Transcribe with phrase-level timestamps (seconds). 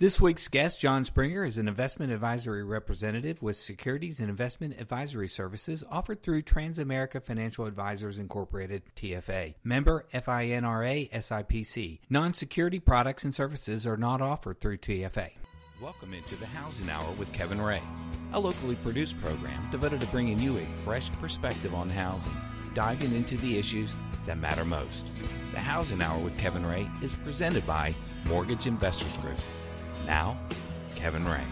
[0.00, 5.26] This week's guest, John Springer, is an investment advisory representative with Securities and Investment Advisory
[5.26, 9.56] Services offered through Transamerica Financial Advisors Incorporated, TFA.
[9.64, 11.98] Member FINRA SIPC.
[12.08, 15.30] Non security products and services are not offered through TFA.
[15.82, 17.82] Welcome into the Housing Hour with Kevin Ray,
[18.34, 22.36] a locally produced program devoted to bringing you a fresh perspective on housing,
[22.72, 23.96] diving into the issues
[24.26, 25.08] that matter most.
[25.50, 27.92] The Housing Hour with Kevin Ray is presented by
[28.28, 29.38] Mortgage Investors Group.
[30.08, 30.38] Now,
[30.96, 31.44] Kevin Ray.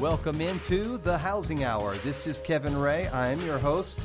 [0.00, 1.94] Welcome into the Housing Hour.
[1.96, 3.06] This is Kevin Ray.
[3.08, 4.00] I am your host,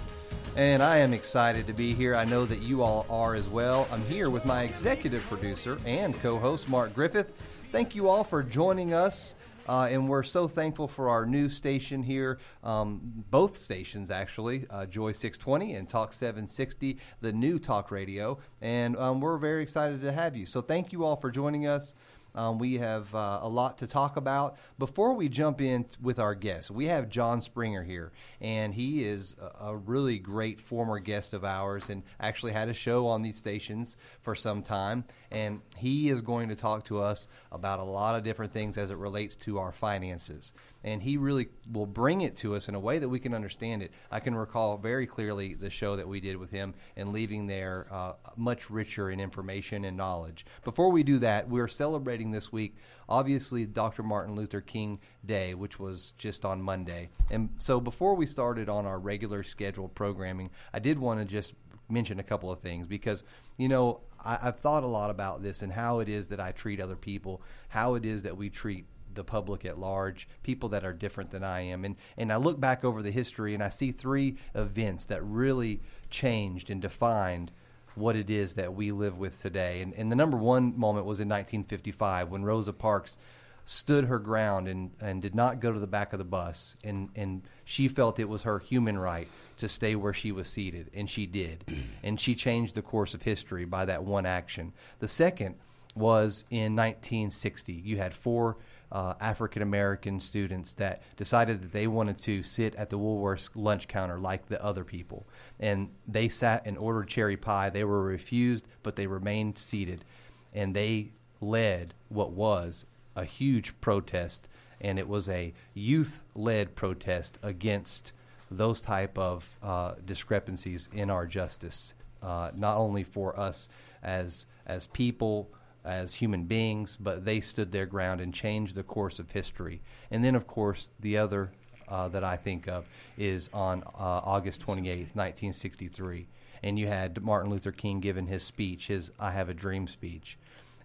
[0.58, 2.16] and I am excited to be here.
[2.16, 3.88] I know that you all are as well.
[3.94, 7.32] I'm here with my executive producer and co host, Mark Griffith.
[7.72, 9.36] Thank you all for joining us
[9.70, 14.88] uh, and we're so thankful for our new station here, um, both stations actually, uh,
[14.88, 18.40] Joy 620 and Talk 760, the new talk radio.
[18.62, 20.48] And um, we're very excited to have you.
[20.48, 21.94] So thank you all for joining us.
[22.36, 24.58] Um, we have uh, a lot to talk about.
[24.78, 29.36] Before we jump in with our guests, we have John Springer here, and he is
[29.42, 33.38] a, a, really great former guest of ours and actually had a show on these
[33.38, 35.04] stations for some time.
[35.32, 38.92] And he is going to talk to us about a lot of different things as
[38.92, 40.52] it relates to our finances
[40.84, 43.84] and he really will bring it to us in a way that we can understand
[43.84, 43.92] it.
[44.12, 47.88] I can recall very clearly the show that we did with him and leaving there
[47.92, 50.46] uh, much richer in information and knowledge.
[50.64, 52.78] Before we do that, we're celebrating this week,
[53.10, 54.04] obviously, Dr.
[54.04, 57.10] Martin Luther King Day, which was just on Monday.
[57.30, 61.54] And so before we started on our regular scheduled programming, I did want to just
[61.90, 63.24] mention a couple of things because,
[63.58, 66.52] you know, I, I've thought a lot about this and how it is that I
[66.52, 68.86] treat other people, how it is that we treat
[69.20, 71.84] the public at large, people that are different than I am.
[71.84, 75.82] And, and I look back over the history and I see three events that really
[76.10, 77.52] changed and defined
[77.96, 79.82] what it is that we live with today.
[79.82, 83.18] And, and the number one moment was in 1955 when Rosa Parks
[83.66, 86.78] stood her ground and, and did not go to the back of the bus.
[86.86, 90.92] And, and she felt it was her human right to stay where she was seated.
[90.94, 91.66] And she did.
[92.04, 94.72] and she changed the course of history by that one action.
[95.00, 95.56] The second
[95.94, 97.74] was in 1960.
[97.74, 98.58] You had four
[98.92, 103.88] uh, African American students that decided that they wanted to sit at the Woolworths lunch
[103.88, 105.28] counter like the other people.
[105.60, 107.70] And they sat and ordered cherry pie.
[107.70, 110.06] They were refused, but they remained seated.
[110.54, 111.12] And they
[111.42, 112.86] led what was
[113.16, 114.48] a huge protest.
[114.82, 118.14] And it was a youth led protest against
[118.52, 123.70] those type of uh, discrepancies in our justice, uh, not only for us
[124.02, 125.50] as as people,
[125.90, 129.82] as human beings, but they stood their ground and changed the course of history.
[130.12, 131.52] And then, of course, the other
[131.90, 136.28] uh, that I think of is on uh, August 28th, 1963.
[136.64, 140.38] And you had Martin Luther King giving his speech, his I Have a Dream speech.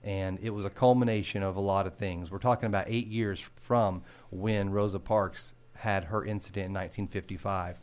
[0.02, 2.30] And it was a culmination of a lot of things.
[2.30, 7.78] We're talking about eight years from when Rosa Parks had her incident in 1955.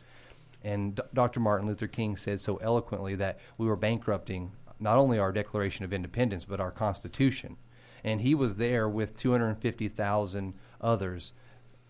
[0.64, 1.40] And D- Dr.
[1.40, 4.52] Martin Luther King said so eloquently that we were bankrupting
[4.82, 7.56] not only our Declaration of Independence, but our Constitution.
[8.04, 11.32] And he was there with 250,000 others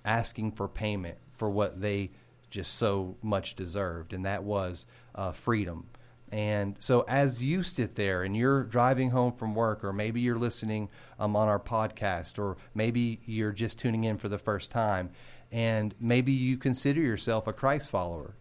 [0.04, 2.10] asking for payment for what they
[2.50, 5.86] just so much deserved, and that was uh, freedom.
[6.30, 10.38] And so, as you sit there and you're driving home from work, or maybe you're
[10.38, 10.88] listening
[11.18, 15.10] um, on our podcast, or maybe you're just tuning in for the first time,
[15.50, 18.34] and maybe you consider yourself a Christ follower,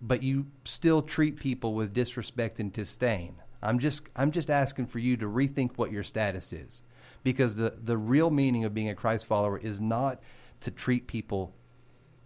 [0.00, 3.34] but you still treat people with disrespect and disdain.
[3.64, 6.82] I'm just I'm just asking for you to rethink what your status is.
[7.22, 10.22] Because the, the real meaning of being a Christ follower is not
[10.60, 11.54] to treat people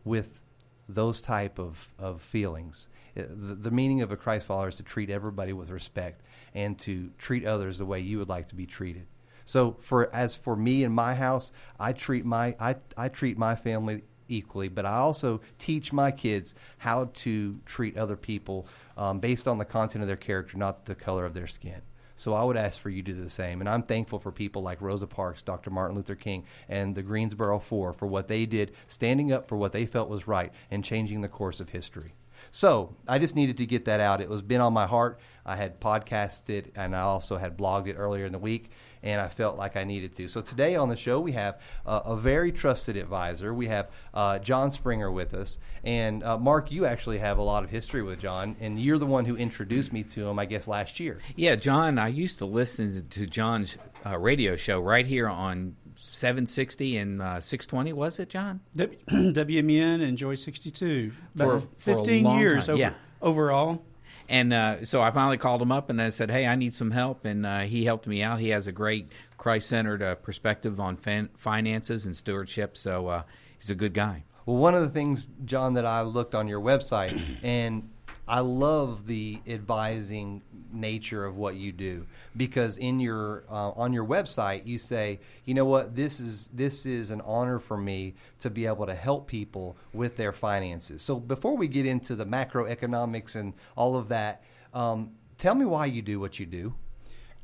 [0.04, 0.42] with
[0.88, 2.88] those type of, of feelings.
[3.16, 6.22] Uh, the, the meaning of a Christ follower is to treat everybody with respect
[6.54, 9.06] and to treat others the way you would like to be treated.
[9.44, 13.54] So for as for me and my house, I treat my I, I treat my
[13.54, 18.66] family equally, but I also teach my kids how to treat other people
[18.96, 21.80] um, based on the content of their character, not the color of their skin.
[22.18, 23.60] So I would ask for you to do the same.
[23.60, 25.70] And I'm thankful for people like Rosa Parks, Dr.
[25.70, 29.70] Martin Luther King, and the Greensboro Four for what they did, standing up for what
[29.70, 32.14] they felt was right and changing the course of history.
[32.50, 34.20] So I just needed to get that out.
[34.20, 35.20] It was been on my heart.
[35.46, 38.70] I had podcasted and I also had blogged it earlier in the week
[39.02, 40.28] and I felt like I needed to.
[40.28, 43.52] So today on the show, we have uh, a very trusted advisor.
[43.54, 45.58] We have uh, John Springer with us.
[45.84, 49.06] And uh, Mark, you actually have a lot of history with John, and you're the
[49.06, 51.18] one who introduced me to him, I guess, last year.
[51.36, 56.96] Yeah, John, I used to listen to John's uh, radio show right here on 760
[56.96, 62.68] and uh, 620 was it john w- wmn and joy 62 for, 15 for years
[62.68, 62.92] over, yeah.
[63.20, 63.82] overall
[64.28, 66.90] and uh, so I finally called him up and I said, "Hey, I need some
[66.90, 68.40] help," and uh, he helped me out.
[68.40, 73.22] He has a great Christ-centered uh, perspective on fin- finances and stewardship, so uh,
[73.58, 74.24] he's a good guy.
[74.46, 77.90] Well, one of the things, John, that I looked on your website, and
[78.28, 84.04] I love the advising nature of what you do because in your uh, on your
[84.04, 88.50] website you say, you know what, this is this is an honor for me to
[88.50, 91.00] be able to help people with their finances.
[91.00, 94.42] So before we get into the macroeconomics and all of that,
[94.74, 96.74] um, tell me why you do what you do.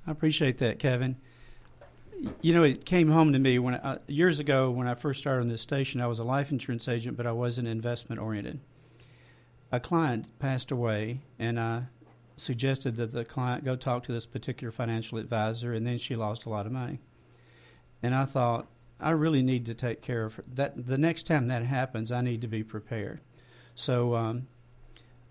[0.06, 1.16] I appreciate that, Kevin.
[2.42, 5.40] You know, it came home to me when I, years ago when I first started
[5.40, 6.00] on this station.
[6.00, 8.60] I was a life insurance agent, but I wasn't investment oriented.
[9.75, 11.87] A client passed away, and I
[12.37, 16.44] suggested that the client go talk to this particular financial advisor, and then she lost
[16.44, 17.00] a lot of money.
[18.00, 18.69] And I thought,
[19.00, 20.44] I really need to take care of her.
[20.55, 20.87] that.
[20.87, 23.19] The next time that happens, I need to be prepared.
[23.75, 24.47] So um,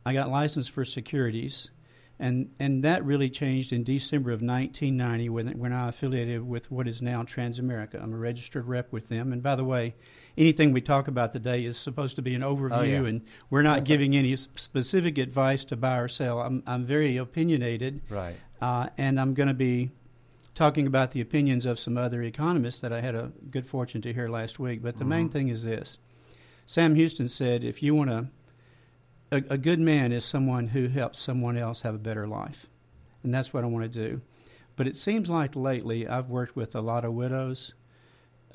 [0.05, 1.69] I got licensed for securities,
[2.19, 6.89] and and that really changed in December of 1990 when when I affiliated with what
[6.89, 8.03] is now Transamerica.
[8.03, 9.31] I'm a registered rep with them.
[9.31, 9.95] And by the way,
[10.37, 13.03] anything we talk about today is supposed to be an overview, oh, yeah.
[13.03, 16.41] and we're not giving any specific advice to buy or sell.
[16.41, 18.35] I'm, I'm very opinionated, right?
[18.61, 19.91] Uh, and I'm going to be
[20.55, 24.13] talking about the opinions of some other economists that I had a good fortune to
[24.13, 24.81] hear last week.
[24.81, 25.09] But the mm-hmm.
[25.09, 25.97] main thing is this:
[26.65, 28.27] Sam Houston said, "If you want to,
[29.31, 32.67] a, a good man is someone who helps someone else have a better life,"
[33.23, 34.21] and that's what I want to do.
[34.75, 37.73] But it seems like lately I've worked with a lot of widows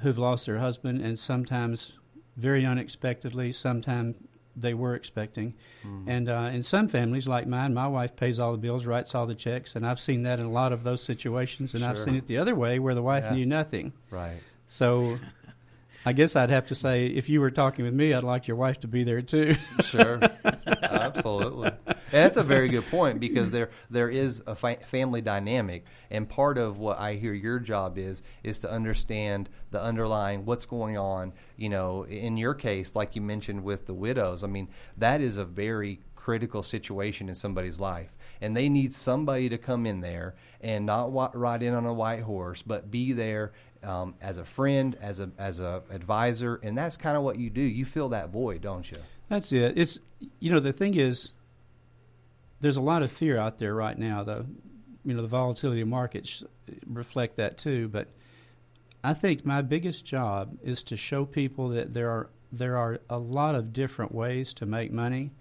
[0.01, 1.95] who've lost their husband, and sometimes
[2.37, 4.17] very unexpectedly, sometimes
[4.61, 5.55] they were expecting.
[5.85, 6.05] Mm.
[6.07, 9.27] And uh, in some families, like mine, my wife pays all the bills, writes all
[9.27, 11.91] the checks, and I've seen that in a lot of those situations, and sure.
[11.91, 13.35] I've seen it the other way where the wife yeah.
[13.35, 13.93] knew nothing.
[14.11, 14.41] Right.
[14.67, 15.19] So
[16.05, 18.57] I guess I'd have to say, if you were talking with me, I'd like your
[18.57, 19.57] wife to be there too.
[19.81, 20.21] sure,
[20.67, 21.71] absolutely.
[22.11, 26.59] That's a very good point because there there is a fa- family dynamic, and part
[26.59, 31.33] of what I hear your job is is to understand the underlying what's going on.
[31.57, 35.39] You know, in your case, like you mentioned with the widows, I mean that is
[35.39, 40.35] a very critical situation in somebody's life and they need somebody to come in there
[40.61, 43.51] and not ride in on a white horse but be there
[43.83, 47.51] um, as a friend, as a as a advisor, and that's kind of what you
[47.51, 47.61] do.
[47.61, 48.99] You fill that void, don't you?
[49.29, 49.77] That's it.
[49.77, 50.01] It's
[50.41, 51.33] you know the thing is,
[52.61, 54.25] there's a lot of fear out there right now.
[54.25, 54.47] Though,
[55.05, 56.43] you know the volatility of markets
[56.87, 57.89] reflect that too.
[57.89, 58.09] But
[59.03, 63.19] I think my biggest job is to show people that there are there are a
[63.19, 65.33] lot of different ways to make money.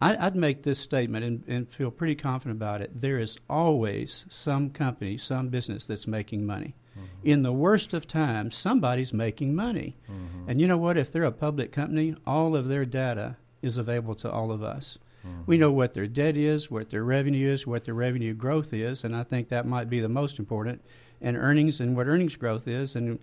[0.00, 3.00] I, would make this statement and, and feel pretty confident about it.
[3.00, 6.74] There is always some company, some business that's making money.
[6.96, 7.28] Mm-hmm.
[7.28, 9.96] In the worst of times, somebody's making money.
[10.10, 10.50] Mm-hmm.
[10.50, 10.98] And you know what?
[10.98, 14.98] If they're a public company, all of their data is available to all of us.
[15.26, 15.42] Mm-hmm.
[15.46, 19.04] We know what their debt is, what their revenue is, what their revenue growth is,
[19.04, 20.80] and I think that might be the most important,
[21.20, 22.94] and earnings and what earnings growth is.
[22.94, 23.18] And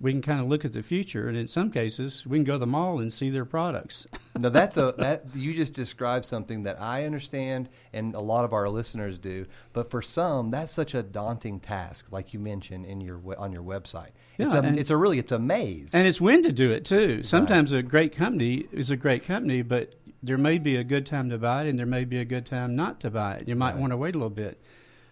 [0.00, 2.54] we can kind of look at the future, and in some cases, we can go
[2.54, 4.06] to the mall and see their products.
[4.38, 8.52] now that's a that you just described something that I understand, and a lot of
[8.52, 9.46] our listeners do.
[9.72, 13.62] But for some, that's such a daunting task, like you mentioned in your on your
[13.62, 14.10] website.
[14.38, 16.84] Yeah, it's a it's a really it's a maze, and it's when to do it
[16.84, 17.22] too.
[17.22, 17.80] Sometimes right.
[17.80, 21.38] a great company is a great company, but there may be a good time to
[21.38, 23.48] buy it, and there may be a good time not to buy it.
[23.48, 23.80] You might right.
[23.80, 24.60] want to wait a little bit.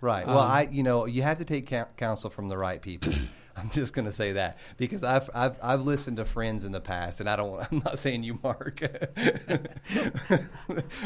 [0.00, 0.26] Right.
[0.26, 3.12] Well, um, I you know you have to take counsel from the right people.
[3.56, 6.80] I'm just going to say that because I've, I've I've listened to friends in the
[6.80, 7.60] past, and I don't.
[7.72, 8.80] I'm not saying you, Mark,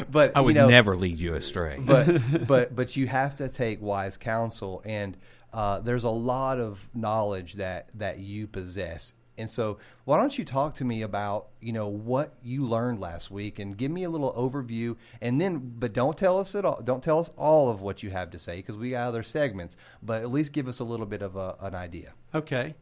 [0.09, 1.79] but I would you know, never lead you astray.
[1.79, 5.17] but but but you have to take wise counsel, and
[5.53, 10.45] uh, there's a lot of knowledge that that you possess and so, why don't you
[10.45, 14.09] talk to me about you know what you learned last week and give me a
[14.09, 16.81] little overview, and then but don't tell us at all.
[16.81, 19.77] Don't tell us all of what you have to say because we got other segments.
[20.03, 22.13] But at least give us a little bit of a, an idea.
[22.33, 22.75] Okay.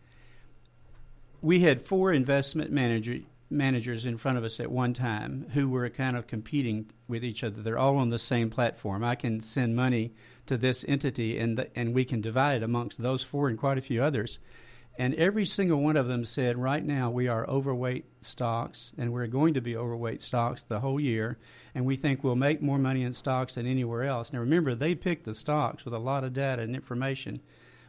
[1.41, 5.89] We had four investment manager, managers in front of us at one time who were
[5.89, 7.61] kind of competing with each other.
[7.61, 9.03] They're all on the same platform.
[9.03, 10.13] I can send money
[10.47, 13.77] to this entity, and the, and we can divide it amongst those four and quite
[13.77, 14.39] a few others.
[14.99, 19.27] And every single one of them said, right now we are overweight stocks, and we're
[19.27, 21.37] going to be overweight stocks the whole year,
[21.75, 24.33] and we think we'll make more money in stocks than anywhere else.
[24.33, 27.41] Now remember, they picked the stocks with a lot of data and information,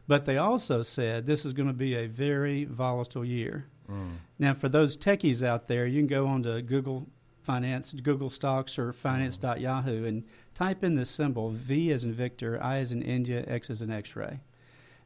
[0.07, 3.69] but they also said this is going to be a very volatile year.
[3.91, 4.17] Mm.
[4.39, 7.09] Now, for those techies out there, you can go on to Google
[7.41, 10.25] Finance, Google Stocks, or Finance.yahoo and
[10.55, 13.91] type in the symbol V as in Victor, I as in India, X as in
[13.91, 14.41] X ray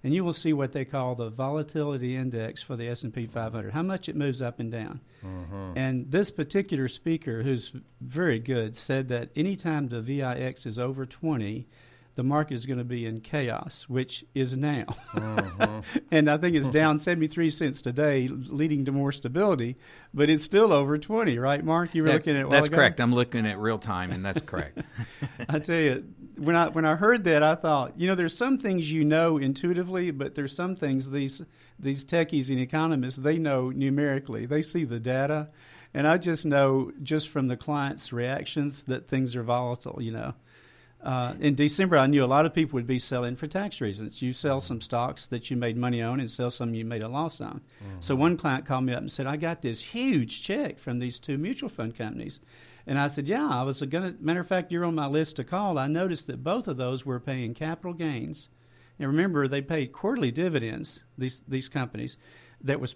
[0.05, 3.83] and you will see what they call the volatility index for the S&P 500, how
[3.83, 5.01] much it moves up and down.
[5.25, 5.73] Mm-hmm.
[5.77, 11.67] And this particular speaker, who's very good, said that anytime the VIX is over 20,
[12.15, 14.85] the market is going to be in chaos, which is now.
[15.15, 15.81] Mm-hmm.
[16.11, 19.77] and I think it's down 73 cents today, leading to more stability,
[20.13, 21.95] but it's still over 20, right, Mark?
[21.95, 22.77] You were that's, looking at That's ago?
[22.77, 23.01] correct.
[23.01, 24.83] I'm looking at real time, and that's correct.
[25.49, 26.05] I tell you,
[26.37, 29.39] when I when I heard that, I thought, you know, there's some things you know
[29.39, 31.43] intuitively, but there's some things these
[31.79, 34.47] these techies and economists they know numerically.
[34.47, 35.49] They see the data,
[35.95, 40.01] and I just know just from the clients' reactions that things are volatile.
[40.01, 40.35] You know,
[41.03, 44.23] uh, in December, I knew a lot of people would be selling for tax reasons.
[44.23, 47.09] You sell some stocks that you made money on and sell some you made a
[47.09, 47.61] loss on.
[47.83, 47.97] Mm-hmm.
[48.01, 51.19] So one client called me up and said, I got this huge check from these
[51.19, 52.39] two mutual fund companies.
[52.87, 54.25] And I said, Yeah, I was going to.
[54.25, 55.79] Matter of fact, you're on my list to call.
[55.79, 58.49] I noticed that both of those were paying capital gains.
[58.99, 62.17] And remember, they paid quarterly dividends, these, these companies,
[62.63, 62.95] that was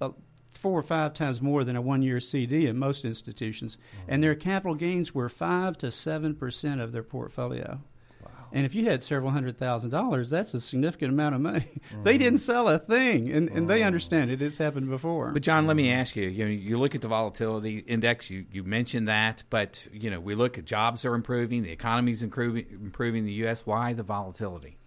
[0.00, 0.10] uh,
[0.58, 3.76] four or five times more than a one year CD in most institutions.
[3.76, 4.12] Mm-hmm.
[4.12, 7.80] And their capital gains were 5 to 7% of their portfolio.
[8.22, 8.30] Wow.
[8.52, 11.68] And if you had several hundred thousand dollars, that's a significant amount of money.
[11.92, 12.04] Mm-hmm.
[12.04, 13.86] They didn't sell a thing, and, and they mm-hmm.
[13.86, 14.40] understand it.
[14.40, 15.32] It's happened before.
[15.32, 16.28] But John, let me ask you.
[16.28, 18.30] You know, you look at the volatility index.
[18.30, 22.22] You you mentioned that, but you know, we look at jobs are improving, the economy's
[22.22, 23.66] improving, improving the U.S.
[23.66, 24.78] Why the volatility?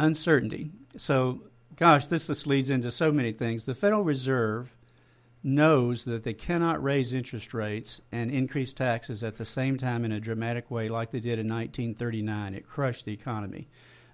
[0.00, 0.72] Uncertainty.
[0.96, 1.42] So,
[1.76, 3.64] gosh, this just leads into so many things.
[3.64, 4.74] The Federal Reserve
[5.42, 10.12] knows that they cannot raise interest rates and increase taxes at the same time in
[10.12, 12.54] a dramatic way like they did in 1939.
[12.54, 13.68] It crushed the economy.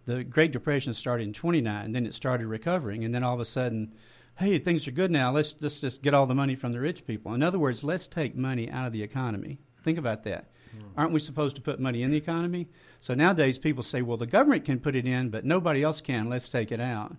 [0.06, 3.40] The Great Depression started in 29, and then it started recovering, and then all of
[3.40, 3.94] a sudden,
[4.38, 5.30] hey, things are good now.
[5.30, 7.32] Let's, let's just get all the money from the rich people.
[7.34, 9.58] In other words, let's take money out of the economy.
[9.84, 10.50] Think about that.
[10.76, 10.82] Mm.
[10.96, 12.68] Aren't we supposed to put money in the economy?
[12.98, 16.28] So nowadays, people say, well, the government can put it in, but nobody else can.
[16.28, 17.14] Let's take it out.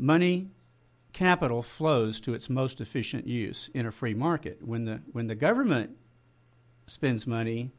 [0.00, 0.50] Money
[1.12, 4.58] capital flows to its most efficient use in a free market.
[4.64, 5.90] When the when the government
[6.86, 7.72] spends money,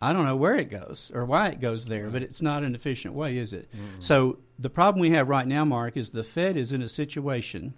[0.00, 2.12] I don't know where it goes or why it goes there, right.
[2.12, 3.70] but it's not an efficient way, is it?
[3.72, 4.00] Mm-hmm.
[4.00, 7.74] So the problem we have right now, Mark, is the Fed is in a situation.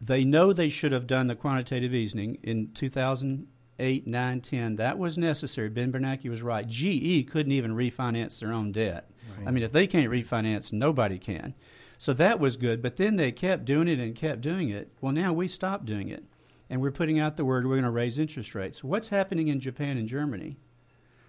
[0.00, 4.76] They know they should have done the quantitative easing in 2008, 9, 10.
[4.76, 5.68] That was necessary.
[5.68, 6.66] Ben Bernanke was right.
[6.66, 9.10] GE couldn't even refinance their own debt.
[9.36, 9.48] Right.
[9.48, 11.54] I mean, if they can't refinance, nobody can.
[12.00, 12.80] So that was good.
[12.80, 14.90] But then they kept doing it and kept doing it.
[15.02, 16.24] Well, now we stopped doing it.
[16.70, 18.82] And we're putting out the word we're going to raise interest rates.
[18.82, 20.56] What's happening in Japan and Germany?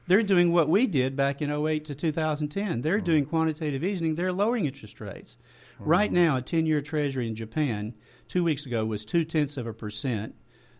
[0.07, 2.81] They're doing what we did back in 08 to 2010.
[2.81, 3.03] They're mm.
[3.03, 4.15] doing quantitative easing.
[4.15, 5.35] They're lowering interest rates.
[5.77, 5.87] Mm.
[5.87, 7.93] Right now, a 10 year treasury in Japan
[8.29, 10.35] two weeks ago was two tenths of a percent.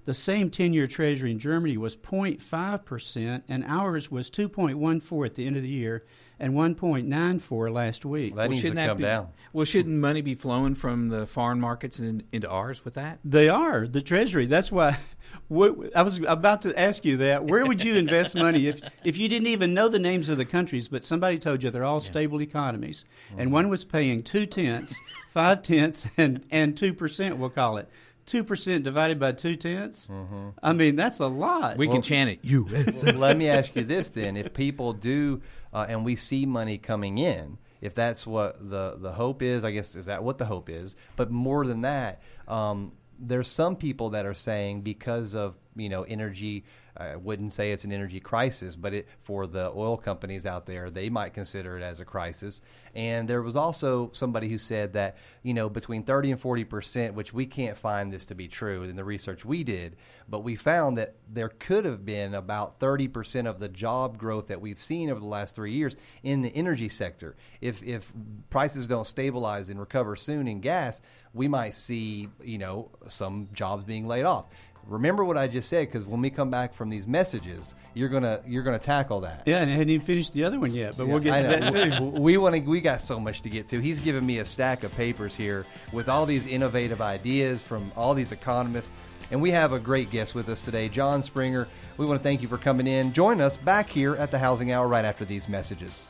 [0.05, 5.45] The same 10 year treasury in Germany was 0.5%, and ours was 2.14 at the
[5.45, 6.05] end of the year
[6.41, 8.35] and 1.94 last week.
[8.35, 9.29] That well, needs to come be, down.
[9.53, 13.19] Well, shouldn't money be flowing from the foreign markets in, into ours with that?
[13.23, 14.47] They are the Treasury.
[14.47, 14.97] That's why.
[15.47, 17.45] What, I was about to ask you that.
[17.45, 20.43] Where would you invest money if if you didn't even know the names of the
[20.43, 22.09] countries, but somebody told you they're all yeah.
[22.09, 23.39] stable economies, mm-hmm.
[23.39, 24.93] and one was paying two tenths,
[25.29, 27.87] five tenths, and and two percent, we'll call it
[28.31, 30.07] two percent divided by two tenths.
[30.07, 30.49] Mm-hmm.
[30.63, 31.77] I mean, that's a lot.
[31.77, 32.39] We well, can chant it.
[32.43, 32.65] You.
[33.13, 35.41] let me ask you this then: If people do,
[35.73, 39.71] uh, and we see money coming in, if that's what the the hope is, I
[39.71, 40.95] guess is that what the hope is.
[41.17, 46.03] But more than that, um, there's some people that are saying because of you know
[46.03, 46.63] energy
[46.97, 50.89] I wouldn't say it's an energy crisis, but it, for the oil companies out there,
[50.89, 52.61] they might consider it as a crisis.
[52.93, 57.13] And there was also somebody who said that, you know, between 30 and 40 percent,
[57.13, 59.95] which we can't find this to be true in the research we did,
[60.27, 64.47] but we found that there could have been about 30 percent of the job growth
[64.47, 67.35] that we've seen over the last three years in the energy sector.
[67.61, 68.11] If, if
[68.49, 71.01] prices don't stabilize and recover soon in gas,
[71.33, 74.47] we might see, you know, some jobs being laid off
[74.91, 78.41] remember what I just said because when we come back from these messages, you're gonna
[78.45, 79.43] you're gonna tackle that.
[79.45, 81.71] Yeah, and I hadn't even finished the other one yet, but yeah, we'll get to
[81.71, 82.05] that too.
[82.05, 82.61] we want to.
[82.61, 83.79] We got so much to get to.
[83.79, 88.13] He's given me a stack of papers here with all these innovative ideas from all
[88.13, 88.93] these economists,
[89.31, 91.67] and we have a great guest with us today, John Springer.
[91.97, 93.13] We want to thank you for coming in.
[93.13, 96.09] Join us back here at the Housing Hour right after these messages.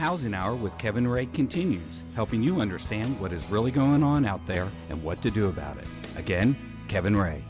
[0.00, 4.40] Housing Hour with Kevin Ray continues, helping you understand what is really going on out
[4.46, 5.86] there and what to do about it.
[6.16, 6.56] Again,
[6.88, 7.44] Kevin Ray.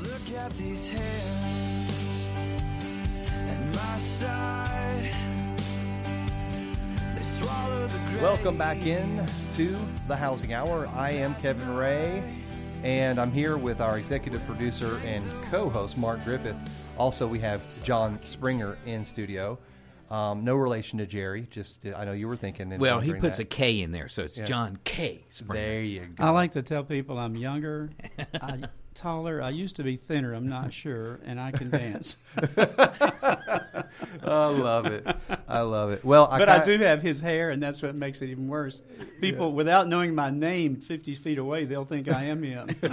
[0.00, 2.30] Look at these hands
[3.28, 5.14] at my side.
[8.22, 9.76] Welcome back in to
[10.08, 10.88] the Housing Hour.
[10.94, 12.24] I am Kevin Ray.
[12.82, 16.56] And I'm here with our executive producer and co host, Mark Griffith.
[16.96, 19.58] Also, we have John Springer in studio.
[20.10, 21.46] Um, no relation to Jerry.
[21.50, 22.72] Just I know you were thinking.
[22.72, 23.42] and Well, he puts that.
[23.42, 24.44] a K in there, so it's Yeah.
[24.44, 25.24] John K.
[25.28, 25.64] Springer.
[25.64, 26.24] There you go.
[26.24, 27.90] I like to tell people I'm younger,
[28.40, 28.62] I,
[28.96, 29.40] taller.
[29.42, 30.34] I used to be thinner.
[30.34, 32.16] I'm not sure, and I can dance.
[32.56, 33.84] I
[34.24, 35.06] love it.
[35.46, 36.04] I love it.
[36.04, 38.82] Well, I but I do have his hair, and that's what makes it even worse.
[39.20, 42.74] People, without knowing my name, 50 feet away, they'll think I am him.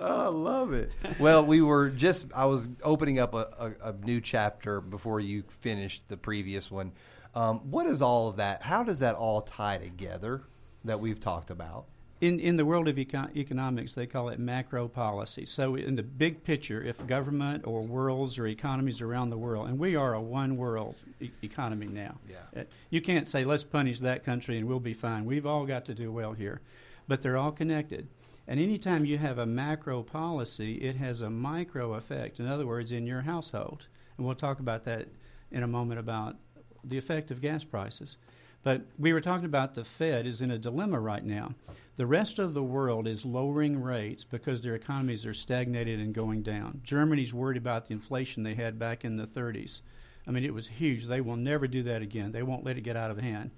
[0.00, 0.90] Oh, I love it.
[1.18, 5.42] Well, we were just, I was opening up a, a, a new chapter before you
[5.48, 6.92] finished the previous one.
[7.34, 8.62] Um, what is all of that?
[8.62, 10.42] How does that all tie together
[10.84, 11.86] that we've talked about?
[12.20, 15.46] In in the world of econ- economics, they call it macro policy.
[15.46, 19.78] So, in the big picture, if government or worlds or economies around the world, and
[19.78, 22.62] we are a one world e- economy now, Yeah.
[22.62, 25.24] Uh, you can't say let's punish that country and we'll be fine.
[25.26, 26.60] We've all got to do well here,
[27.06, 28.08] but they're all connected.
[28.48, 32.40] And anytime you have a macro policy, it has a micro effect.
[32.40, 35.08] In other words, in your household, and we'll talk about that
[35.52, 36.36] in a moment about
[36.82, 38.16] the effect of gas prices.
[38.62, 41.54] But we were talking about the Fed is in a dilemma right now.
[41.98, 46.42] The rest of the world is lowering rates because their economies are stagnated and going
[46.42, 46.80] down.
[46.84, 49.80] Germany's worried about the inflation they had back in the 30s.
[50.24, 51.06] I mean, it was huge.
[51.06, 52.30] They will never do that again.
[52.30, 53.50] They won't let it get out of hand.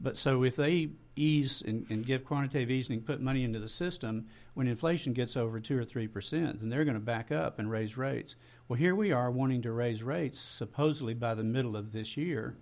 [0.00, 4.28] But so if they ease and, and give quantitative easing, put money into the system,
[4.54, 7.68] when inflation gets over two or three percent, then they're going to back up and
[7.68, 8.36] raise rates.
[8.68, 12.56] Well, here we are wanting to raise rates supposedly by the middle of this year,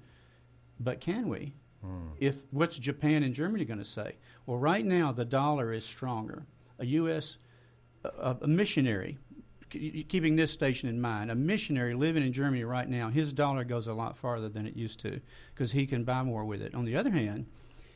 [0.78, 1.52] but can we?
[1.82, 2.08] Hmm.
[2.18, 4.16] If what's Japan and Germany going to say?
[4.46, 6.44] Well, right now the dollar is stronger.
[6.78, 7.36] A U.S.
[8.04, 9.18] a, a missionary,
[9.70, 13.64] k- keeping this station in mind, a missionary living in Germany right now, his dollar
[13.64, 15.20] goes a lot farther than it used to
[15.54, 16.74] because he can buy more with it.
[16.74, 17.46] On the other hand,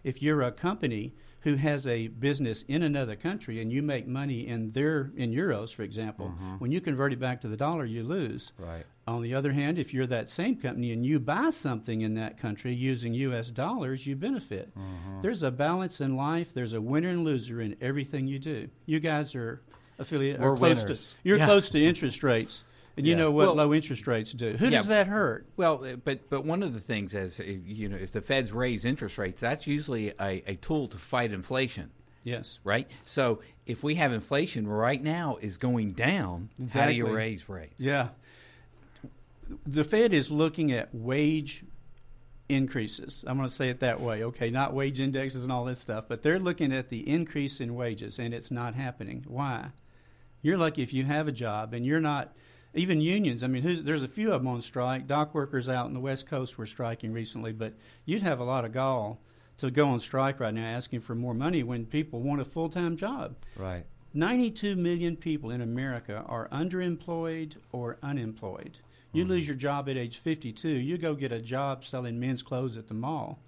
[0.03, 4.47] if you're a company who has a business in another country and you make money
[4.47, 6.55] in their in euros, for example, mm-hmm.
[6.55, 8.53] when you convert it back to the dollar, you lose.
[8.59, 8.87] Right.
[9.06, 12.38] On the other hand, if you're that same company and you buy something in that
[12.38, 13.50] country using U.S.
[13.50, 14.70] dollars, you benefit.
[15.20, 16.54] There's a balance in life.
[16.54, 18.68] There's a winner and loser in everything you do.
[18.87, 19.61] You guys are
[19.99, 20.40] affiliate.
[20.40, 21.11] We're are close winners.
[21.11, 21.44] To, you're Yeah.
[21.46, 22.64] close to interest rates,
[22.96, 23.18] and you Yeah.
[23.18, 24.57] know what Well- low interest rates do.
[24.57, 24.79] Who Yeah.
[24.79, 25.46] does that hurt?
[25.59, 28.52] Well, uh, but but one of the things is uh, you know if the Feds
[28.52, 31.90] raise interest rates, that's usually a, a tool to fight inflation,
[32.22, 32.59] Yes.
[32.64, 32.90] right?
[33.05, 37.74] So if we have inflation right now is going down, how do you raise rates?
[37.79, 38.09] Yeah.
[39.66, 41.64] The Fed is looking at wage
[42.48, 43.24] increases.
[43.26, 44.24] I'm going to say it that way.
[44.24, 47.74] Okay, not wage indexes and all this stuff, but they're looking at the increase in
[47.74, 49.24] wages, and it's not happening.
[49.26, 49.68] Why?
[50.42, 52.35] You're lucky if you have a job, and you're not.
[52.76, 53.44] Even unions.
[53.44, 55.07] I mean, there's a few of them on strike.
[55.07, 57.72] Dock workers out in the West Coast were striking recently, but
[58.04, 59.20] you'd have a lot of gall
[59.59, 62.68] to go on strike right now, asking for more money when people want a full
[62.68, 63.37] time job.
[63.57, 63.87] Right.
[64.12, 68.78] 92 million people in America are underemployed or unemployed.
[69.14, 69.31] You hmm.
[69.31, 72.88] lose your job at age 52, you go get a job selling men's clothes at
[72.88, 73.38] the mall.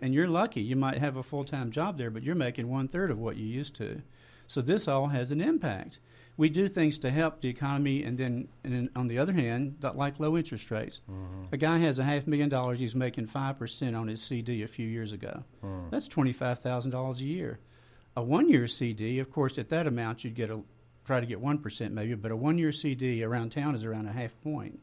[0.00, 0.60] And you're lucky.
[0.60, 3.36] You might have a full time job there, but you're making one third of what
[3.36, 4.02] you used to.
[4.46, 5.98] So this all has an impact.
[6.36, 9.76] We do things to help the economy, and then, and then on the other hand,
[9.80, 11.00] like low interest rates.
[11.08, 11.54] Mm-hmm.
[11.54, 12.80] A guy has a half million dollars.
[12.80, 15.44] He's making five percent on his CD a few years ago.
[15.64, 15.90] Mm.
[15.90, 17.60] That's five thousand dollars a year.
[18.16, 20.60] A one year CD, of course, at that amount you'd get a
[21.06, 24.06] try to get one percent maybe, but a one year CD around town is around
[24.06, 24.80] a half point.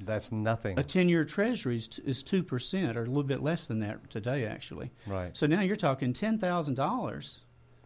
[0.00, 0.78] That's nothing.
[0.78, 4.90] A 10 year treasury is, 2%, or a little bit less than that today, actually.
[5.06, 5.36] Right.
[5.36, 7.38] So now you're talking $10,000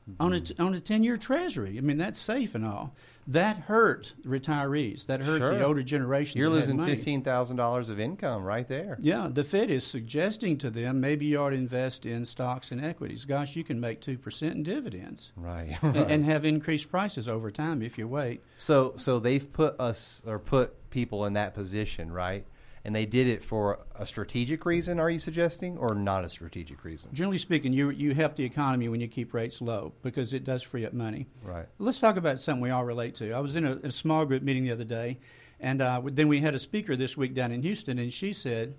[0.08, 0.22] mm-hmm.
[0.22, 0.62] on a mm-hmm.
[0.62, 1.78] on a ten year Treasury.
[1.78, 2.94] I mean, that's safe and all.
[3.26, 5.04] That hurt retirees.
[5.06, 5.54] That hurt sure.
[5.54, 6.38] the older generation.
[6.38, 8.98] You're losing fifteen thousand dollars of income right there.
[9.02, 12.82] Yeah, the Fed is suggesting to them maybe you ought to invest in stocks and
[12.82, 13.26] equities.
[13.26, 15.76] Gosh, you can make two percent in dividends, right?
[15.82, 15.96] right.
[15.96, 18.42] And, and have increased prices over time if you wait.
[18.56, 22.46] So, so they've put us or put people in that position, right?
[22.84, 26.84] And they did it for a strategic reason, are you suggesting, or not a strategic
[26.84, 27.12] reason?
[27.12, 30.62] Generally speaking, you you help the economy when you keep rates low because it does
[30.62, 31.26] free up money.
[31.42, 31.66] Right.
[31.78, 33.32] Let's talk about something we all relate to.
[33.32, 35.18] I was in a, a small group meeting the other day,
[35.60, 38.74] and uh, then we had a speaker this week down in Houston, and she said,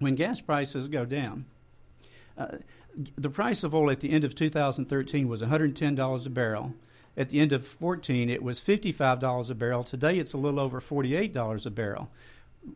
[0.00, 1.46] when gas prices go down,
[2.36, 2.58] uh,
[3.16, 6.74] the price of oil at the end of 2013 was $110 a barrel.
[7.16, 9.84] At the end of 14, it was $55 a barrel.
[9.84, 12.10] Today, it's a little over $48 a barrel.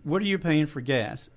[0.02, 1.30] What are you paying for gas?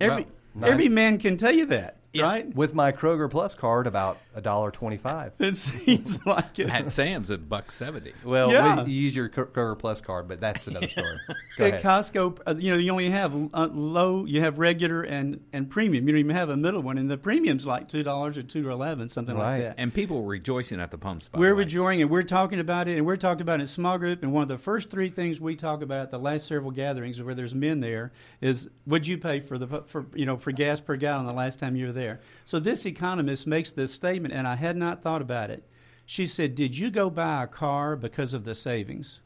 [0.00, 1.98] Every Well, every man can tell you that.
[2.20, 2.54] Right?
[2.54, 5.32] With my Kroger Plus card, about a dollar twenty-five.
[5.38, 6.68] It seems like it.
[6.70, 8.12] At Sam's at buck seventy.
[8.24, 8.82] Well, Yeah.
[8.84, 11.18] we, you use your Kroger Plus card, but that's another story.
[11.58, 11.82] Go At ahead.
[11.82, 16.06] Costco, uh, you know, you only have uh, low, you have regular and, and premium.
[16.06, 18.62] You don't even have a middle one, and the premium's like two dollars or two
[18.62, 19.52] to eleven, something Right.
[19.58, 19.74] like that.
[19.78, 21.28] And people were rejoicing at the pumps.
[21.28, 21.58] By we're the way.
[21.60, 24.22] rejoicing, and we're talking about it, and we're talking about it in small group.
[24.22, 27.20] And one of the first three things we talk about at the last several gatherings,
[27.22, 30.80] where there's men there, is would you pay for the for you know for gas
[30.80, 32.01] per gallon the last time you were there?
[32.44, 35.62] So this economist makes this statement, and I had not thought about it.
[36.06, 39.20] She said, "Did you go buy a car because of the savings?"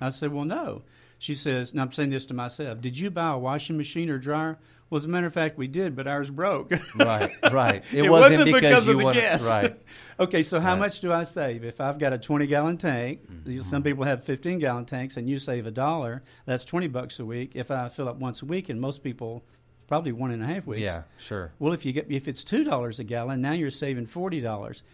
[0.00, 0.82] I said, "Well, no."
[1.18, 4.18] She says, and I'm saying this to myself, "Did you buy a washing machine or
[4.18, 6.72] dryer?" Well, as a matter of fact, we did, but ours broke.
[6.96, 7.84] right, right.
[7.92, 9.46] It, It, wasn't, because, because, you of the wanted, gas.
[9.46, 9.80] Right.
[10.20, 10.78] okay, so how Right.
[10.80, 13.20] much do I save if I've got a 20 gallon tank?
[13.30, 13.60] Mm-hmm.
[13.60, 16.22] Some people have 15 gallon tanks, and you save a dollar.
[16.44, 17.52] That's 20 bucks a week.
[17.54, 19.44] If I fill up once a week, and most people
[19.90, 20.82] probably one and a half weeks.
[20.82, 21.52] Yeah, sure.
[21.58, 24.84] Well, if you get if it's two dollars a gallon, now you're saving forty dollars.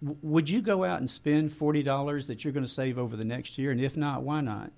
[0.00, 3.16] W- would you go out and spend forty dollars that you're going to save over
[3.16, 3.72] the next year?
[3.72, 4.70] And if not, why not?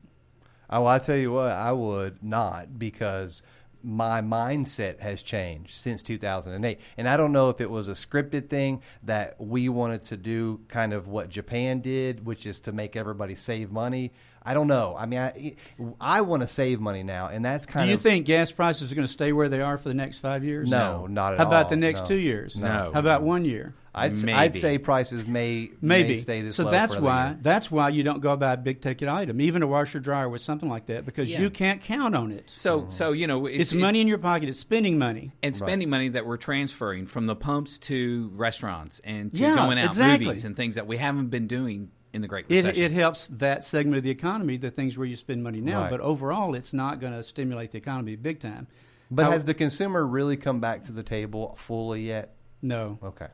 [0.71, 3.43] Oh, I tell you what, I would not because
[3.83, 6.81] my mindset has changed since 2008.
[6.97, 10.61] And I don't know if it was a scripted thing that we wanted to do
[10.69, 14.13] kind of what Japan did, which is to make everybody save money.
[14.47, 14.95] I don't know.
[14.99, 15.55] I mean, I,
[15.99, 18.53] I want to save money now, and that's kind of Do you of think gas
[18.53, 20.69] prices are going to stay where they are for the next five years?
[20.69, 21.47] No, not at all.
[21.47, 22.07] How about all, the next no.
[22.09, 22.55] two years?
[22.55, 22.91] No.
[22.93, 23.75] How about one year?
[23.97, 24.33] I'd, Maybe.
[24.33, 26.09] I'd say prices may Maybe.
[26.11, 27.39] may stay this so low that's why year.
[27.43, 30.43] that's why you don't go buy a big ticket item, even a washer dryer with
[30.43, 31.41] something like that, because Yeah.
[31.43, 32.51] you can't count on it.
[32.57, 34.49] So, so you know, it- It's it- money in your pocket.
[34.49, 35.31] It's spending money.
[35.45, 39.79] and spending money that we're transferring from the pumps to restaurants and to Yeah, going
[39.79, 40.27] out exactly.
[40.27, 42.83] movies and things that we haven't been doing in the Great It, Recession.
[42.85, 45.83] it helps that segment of the economy, the things where you spend money now.
[45.83, 45.91] Right.
[45.91, 48.69] But overall, it's not going to stimulate the economy big time.
[49.11, 52.35] But How- has the consumer really come back to the table fully yet?
[52.63, 53.27] No, Okay,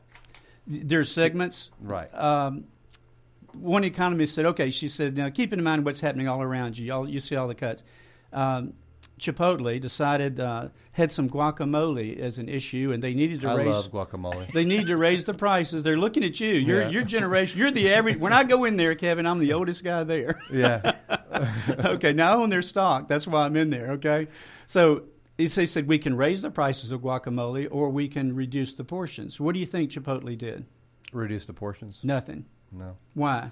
[0.67, 1.71] there's segments.
[1.81, 2.13] right.
[2.13, 2.65] Um,
[3.53, 6.93] one economist said, "Okay," she said, "Now keep in mind what's happening all around you.
[6.93, 7.83] All, you see all the cuts."
[8.33, 8.73] Um,
[9.21, 13.67] Chipotle decided uh, had some guacamole as an issue, and they needed to I raise.
[13.69, 14.53] love guacamole.
[14.53, 15.83] They need to raise the prices.
[15.83, 16.49] They're looking at you.
[16.55, 16.89] Your Yeah.
[16.89, 17.59] your generation.
[17.59, 18.19] You're the average.
[18.19, 20.41] When I go in there, Kevin, I'm the oldest guy there.
[20.53, 20.93] yeah,
[21.85, 23.09] okay, now I own their stock.
[23.09, 23.93] That's why I'm in there.
[23.93, 24.29] Okay,
[24.67, 25.03] so
[25.39, 28.85] he they said we can raise the prices of guacamole or we can reduce the
[28.85, 29.39] portions.
[29.41, 30.67] What do you think Chipotle did?
[31.13, 32.05] reduce the portions.
[32.05, 32.45] Nothing.
[32.71, 32.97] No.
[33.15, 33.51] Why?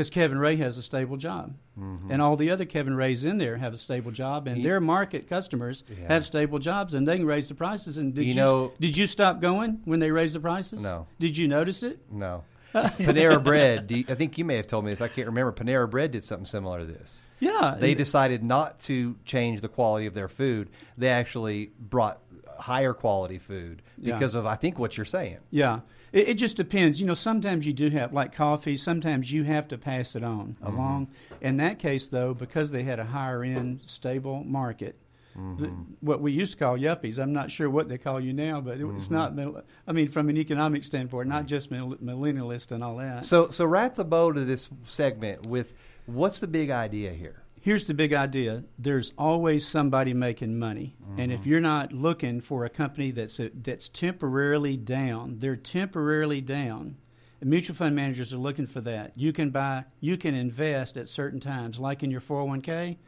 [0.00, 2.10] Because Kevin Ray has a stable job, mm-hmm.
[2.10, 4.80] and all the other Kevin Rays in there have a stable job, and He- their
[4.80, 6.06] market customers Yeah.
[6.08, 7.98] have stable jobs, and they can raise the prices.
[7.98, 10.82] And did You you, know- did you stop going when they raised the prices?
[10.82, 11.06] No.
[11.18, 11.98] Did you notice it?
[12.10, 12.44] No.
[12.74, 13.88] Panera Bread.
[13.88, 15.02] Do you, I think you may have told me this.
[15.02, 15.52] I can't remember.
[15.52, 17.20] Panera Bread did something similar to this.
[17.40, 20.70] Yeah, They decided not to change the quality of their food.
[20.96, 22.20] They actually brought
[22.58, 24.14] higher quality food Yeah.
[24.14, 25.38] because of I think what you're saying.
[25.50, 25.80] Yeah,
[26.12, 27.00] it, it just depends.
[27.00, 28.76] You know, sometimes you do have like coffee.
[28.76, 30.66] Sometimes you have to pass it on Mm-hmm.
[30.66, 31.08] along.
[31.40, 34.96] In that case, though, because they had a higher end, stable market,
[35.38, 35.58] Mm-hmm.
[35.62, 37.16] th- what we used to call yuppies.
[37.20, 38.96] I'm not sure what they call you now, but it, Mm-hmm.
[38.96, 39.34] it's not.
[39.36, 43.24] middle- I mean, from an economic standpoint, not just mill- millennialist and all that.
[43.24, 45.72] So so wrap the bow to this segment with
[46.06, 47.42] what's the big idea here?
[47.60, 48.64] Here's the big idea.
[48.78, 50.96] There's always somebody making money.
[51.18, 51.50] And if mm-hmm.
[51.50, 56.96] you're not looking for a company that's a, that's temporarily down they're temporarily down.
[57.42, 59.12] Mutual fund managers are looking for that.
[59.16, 62.98] You can buy you can invest at certain times like in your 401k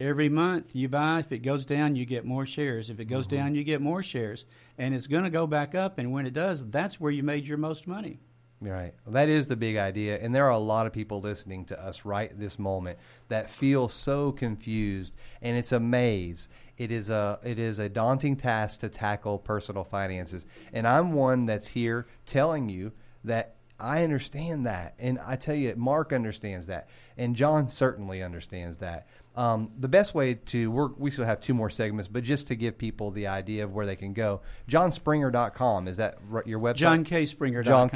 [0.00, 2.90] every month you buy if it goes down you get more shares.
[2.90, 3.36] If it goes mm-hmm.
[3.36, 4.44] down you get more shares.
[4.78, 5.98] And it's going to go back up.
[5.98, 8.18] And when it does that's where you made your most money
[8.62, 8.94] Right.
[9.04, 10.18] Well, that is the big idea.
[10.20, 12.98] And there are a lot of people listening to us right this moment
[13.28, 16.48] that feel so confused and it's a maze.
[16.78, 20.46] It is a it is a daunting task to tackle personal finances.
[20.72, 22.92] And I'm one that's here telling you
[23.24, 24.94] that I understand that.
[25.00, 26.88] And I tell you Mark understands that.
[27.16, 29.08] And John certainly understands that.
[29.34, 32.54] Um, the best way to work, we still have two more segments, but just to
[32.54, 35.88] give people the idea of where they can go, johnspringer.com.
[35.88, 36.76] Is that your website?
[37.06, 37.90] johnkSpringer.com.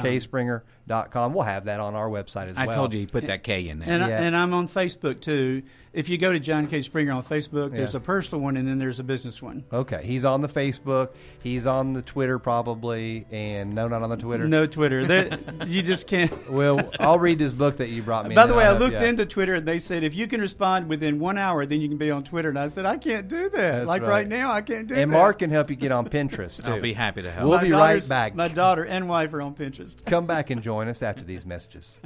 [0.87, 1.33] johnkSpringer.com.
[1.33, 2.71] We'll have that on our website as I well.
[2.75, 3.89] I told you you put that K in there.
[3.89, 4.17] And, Yeah.
[4.19, 5.63] I, and I'm on Facebook too.
[5.93, 6.83] If you go to John K.
[6.83, 7.97] Springer on Facebook, there's Yeah.
[7.97, 9.63] a personal one and then there's a business one.
[9.73, 11.09] Okay, he's on the Facebook.
[11.41, 14.47] He's on the Twitter probably, and no, not on the Twitter.
[14.47, 15.05] No Twitter.
[15.05, 16.31] There- you just can't.
[16.57, 18.33] Well, I'll read this book that you brought me.
[18.35, 19.03] By the way, I'll I looked you out.
[19.05, 21.97] into Twitter and they said if you can respond within one hour, then you can
[21.97, 22.49] be on Twitter.
[22.49, 23.51] And I said I can't do that.
[23.51, 24.09] That's like right.
[24.09, 24.27] right.
[24.27, 25.01] now, I can't do that.
[25.01, 26.71] and Mark can help you get on Pinterest too.
[26.71, 27.49] I'll be happy to help.
[27.49, 28.35] We'll My be right back.
[28.35, 30.03] My daughter and wife are on Pinterest.
[30.05, 31.97] Come back and join join us after these messages.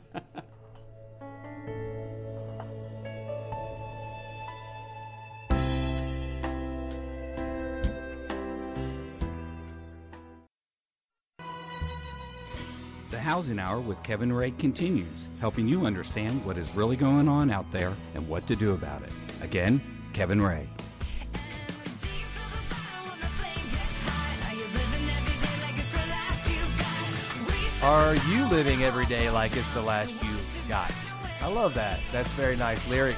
[13.10, 17.52] The Housing Hour with Kevin Ray continues, helping you understand what is really going on
[17.52, 19.12] out there and what to do about it.
[19.42, 19.82] Again,
[20.14, 20.70] Kevin Ray.
[27.84, 30.94] Are you living every day like it's the last you got?
[31.42, 32.00] I love that.
[32.12, 33.18] That's very nice lyrics.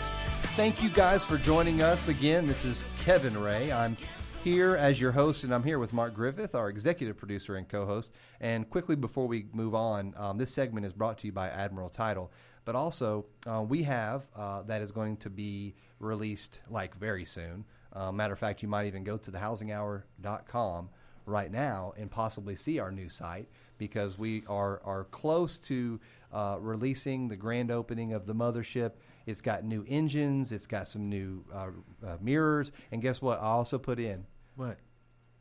[0.56, 2.48] Thank you guys for joining us again.
[2.48, 3.74] This is Kevin Ray.
[3.74, 3.98] I'm
[4.42, 7.86] here as your host, and I'm here with Mark Griffith, our executive producer and co
[7.86, 8.14] host.
[8.40, 11.90] And quickly before we move on, um, this segment is brought to you by Admiral
[11.90, 12.32] Title.
[12.64, 17.66] But also, uh, we have uh, that is going to be released like very soon.
[17.92, 20.90] Uh, matter of fact, you might even go to thehousinghour.com
[21.26, 23.48] right now and possibly see our new site
[23.88, 26.00] because we are, are close to
[26.32, 28.92] uh, releasing the grand opening of the mothership.
[29.26, 31.68] It's got new engines, it's got some new uh,
[32.06, 33.40] uh, mirrors, and guess what?
[33.40, 34.78] I also put in What?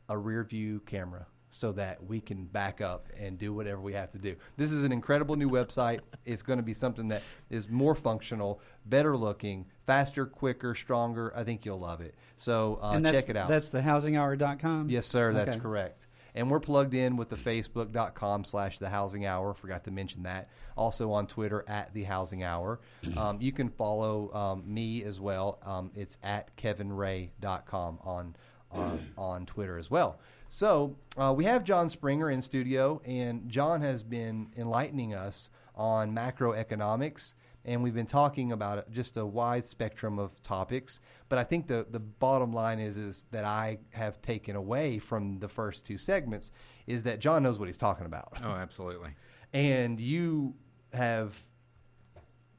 [0.09, 4.09] a rear view camera so that we can back up and do whatever we have
[4.09, 4.35] to do.
[4.57, 5.99] This is an incredible new website.
[6.25, 11.33] It's going to be something that is more functional, better looking, faster, quicker, stronger.
[11.35, 12.15] I think you'll love it.
[12.37, 13.49] So uh, and check it out.
[13.49, 14.89] That's thehousinghour.com?
[14.89, 15.33] Yes, sir.
[15.33, 15.59] That's Okay.
[15.61, 16.07] correct.
[16.35, 19.53] And we're plugged in with the facebook.com slash the housing hour.
[19.53, 20.49] Forgot to mention that.
[20.75, 22.79] Also on Twitter at the housing hour.
[23.15, 25.59] Um, you can follow um, me as well.
[25.63, 28.35] Um, it's at kevinray.com on,
[28.71, 30.19] on, on Twitter as well.
[30.49, 36.13] So uh, we have John Springer in studio, and John has been enlightening us on
[36.13, 37.33] macroeconomics
[37.65, 40.99] and we've been talking about just a wide spectrum of topics.
[41.29, 45.39] But I think the the bottom line is is that I have taken away from
[45.39, 46.51] the first two segments
[46.87, 49.11] is that John knows what he's talking about, Oh, absolutely.
[49.53, 50.55] and you
[50.93, 51.39] have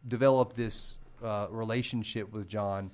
[0.09, 2.90] developed this uh, relationship with John.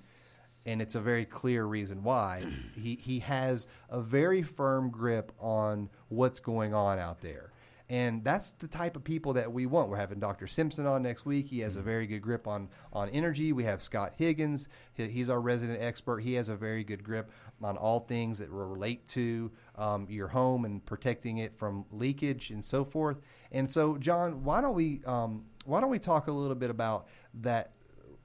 [0.67, 5.89] And it's a very clear reason why he he has a very firm grip on
[6.09, 7.53] what's going on out there.
[7.91, 9.89] And that's the type of people that we want.
[9.89, 10.47] We're having Dr.
[10.47, 11.49] Simpson on next week.
[11.49, 13.53] He has a very good grip on, on energy.
[13.53, 14.69] We have Scott Higgins.
[14.95, 16.21] He, he's our resident expert.
[16.21, 20.67] He has a very good grip on all things that relate to um, your home
[20.67, 23.21] and protecting it from leakage and so forth.
[23.51, 27.09] And so, John, why don't we um, why don't we talk a little bit about
[27.43, 27.73] that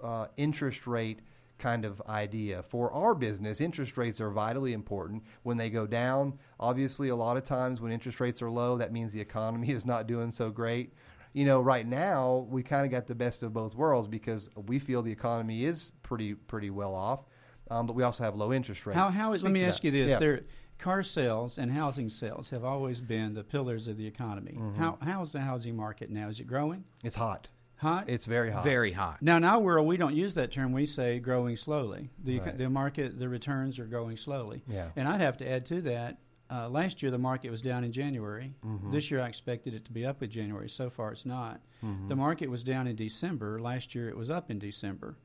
[0.04, 1.22] uh, interest rate
[1.58, 2.64] kind of idea.
[2.64, 5.24] For our business, interest rates are vitally important.
[5.44, 8.92] When they go down, obviously, a lot of times when interest rates are low, that
[8.92, 10.94] means the economy is not doing so great.
[11.34, 14.80] You know, right now we kind of got the best of both worlds because we
[14.80, 17.26] feel the economy is pretty pretty well off,
[17.70, 18.96] um, but we also have low interest rates.
[18.96, 19.88] How, how, let me ask that.
[19.88, 20.10] you this.
[20.10, 20.20] Yeah.
[20.20, 20.42] There,
[20.78, 24.54] car sales and housing sales have always been the pillars of the economy.
[24.58, 24.80] Mm-hmm.
[24.80, 26.30] How, how's the housing market now?
[26.30, 26.84] Is it growing?
[27.04, 27.50] It's hot.
[27.86, 28.10] Hot?
[28.10, 28.64] It's very hot.
[28.64, 29.22] Very hot.
[29.22, 30.72] Now, in our world, we don't use that term.
[30.74, 32.10] We say growing slowly.
[32.24, 32.58] The, Right.
[32.58, 34.64] the market, the returns are growing slowly.
[34.68, 34.90] Yeah.
[34.96, 36.18] And I'd have to add to that.
[36.50, 38.54] Uh, last year, the market was down in January.
[38.66, 38.92] Mm-hmm.
[38.92, 40.70] This year, I expected it to be up in January.
[40.70, 41.62] So far, it's not.
[41.84, 42.08] Mm-hmm.
[42.08, 43.60] The market was down in December.
[43.60, 45.18] Last year, it was up in December.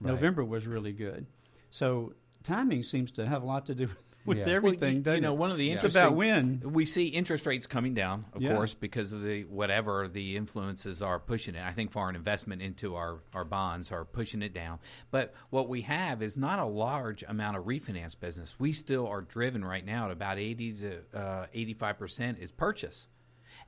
[0.00, 0.12] Right.
[0.12, 1.26] November was really good.
[1.70, 4.46] So timing seems to have a lot to do with Yeah.
[4.46, 4.96] Well, everything.
[4.96, 6.60] you, doesn't you know, one of the it's interesting about when.
[6.72, 8.54] we see interest rates coming down, of Yeah.
[8.54, 11.62] course, because of the whatever the influences are pushing it.
[11.62, 14.78] I think foreign investment into our, our bonds are pushing it down.
[15.10, 18.56] But what we have is not a large amount of refinance business.
[18.58, 22.50] We still are driven right now at about eighty to uh, eighty five percent is
[22.50, 23.06] purchase,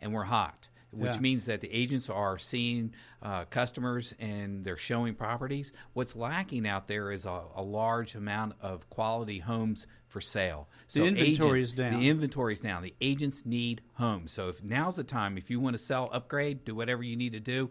[0.00, 0.69] and we're hot.
[0.92, 1.20] Which Yeah.
[1.20, 5.72] means that the agents are seeing uh, customers and they're showing properties.
[5.92, 10.68] What's lacking out there is a, a large amount of quality homes for sale.
[10.88, 12.00] So the inventory agents- is down.
[12.00, 12.82] The inventory's down.
[12.82, 14.32] The agents need homes.
[14.32, 17.32] So if now's the time, if you want to sell, upgrade, do whatever you need
[17.32, 17.70] to do,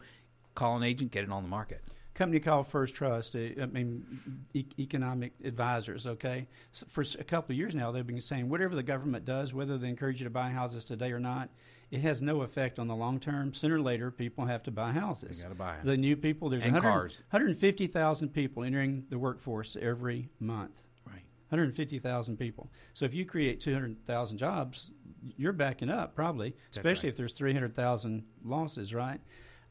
[0.55, 1.81] call an agent, get it on the market.
[2.13, 3.35] company called First Trust.
[3.35, 4.05] uh, I mean,
[4.53, 6.05] e- economic advisors.
[6.07, 6.47] Okay,
[6.87, 9.89] for a couple of years now, they've been saying whatever the government does, whether they
[9.89, 11.49] encourage you to buy houses today or not,
[11.91, 13.53] it has no effect on the long term.
[13.53, 15.37] Sooner or later, people have to buy houses.
[15.37, 15.85] They gotta buy it.
[15.85, 16.49] The new people.
[16.49, 17.23] There's And 100 cars.
[17.31, 20.75] 150,000 people entering the workforce every month.
[21.05, 21.23] Right.
[21.49, 22.71] 150,000 people.
[22.93, 24.91] So if you create 200,000 jobs,
[25.35, 27.13] you're backing up probably, especially right.
[27.13, 29.19] if there's 300,000 losses, right?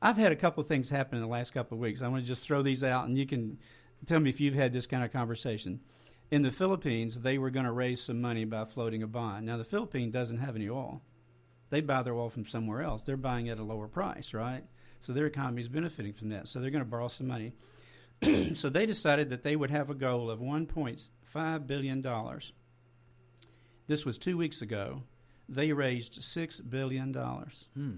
[0.02, 2.02] I've had a couple of things happen in the last couple of weeks.
[2.02, 3.58] I want to just throw these out and you can
[4.06, 5.80] tell me if you've had this kind of conversation.
[6.30, 9.46] In the Philippines, they were going to raise some money by floating a bond.
[9.46, 11.00] Now, the Philippines doesn't have any oil.
[11.70, 13.02] They buy their oil from somewhere else.
[13.02, 14.64] They're buying at a lower price, right?
[15.00, 16.48] So their economy is benefiting from that.
[16.48, 17.52] So they're going to borrow some money.
[18.54, 22.06] so they decided that they would have a goal of $1.5 billion.
[23.86, 25.02] This was two weeks ago.
[25.48, 27.12] They raised $6 billion.
[27.12, 27.92] Hmm.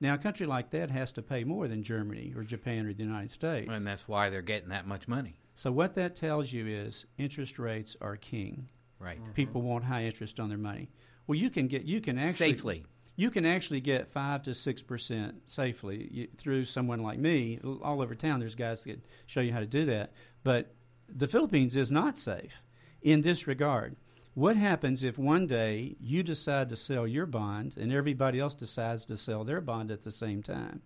[0.00, 3.02] Now, a country like that has to pay more than Germany or Japan or the
[3.02, 3.70] United States.
[3.72, 5.36] And that's why they're getting that much money.
[5.54, 8.68] So, what that tells you is interest rates are king.
[8.98, 9.18] Right.
[9.34, 10.88] People want high interest on their money.
[11.26, 12.54] Well, you can get, you can actually.
[12.54, 12.84] Safely.
[13.16, 17.60] You can actually get five to six percent safely through someone like me.
[17.82, 20.12] All over town, there's guys that show you how to do that.
[20.42, 20.74] But
[21.08, 22.62] the Philippines is not safe
[23.02, 23.96] in this regard.
[24.34, 29.04] What happens if one day you decide to sell your bond and everybody else decides
[29.06, 30.82] to sell their bond at the same time?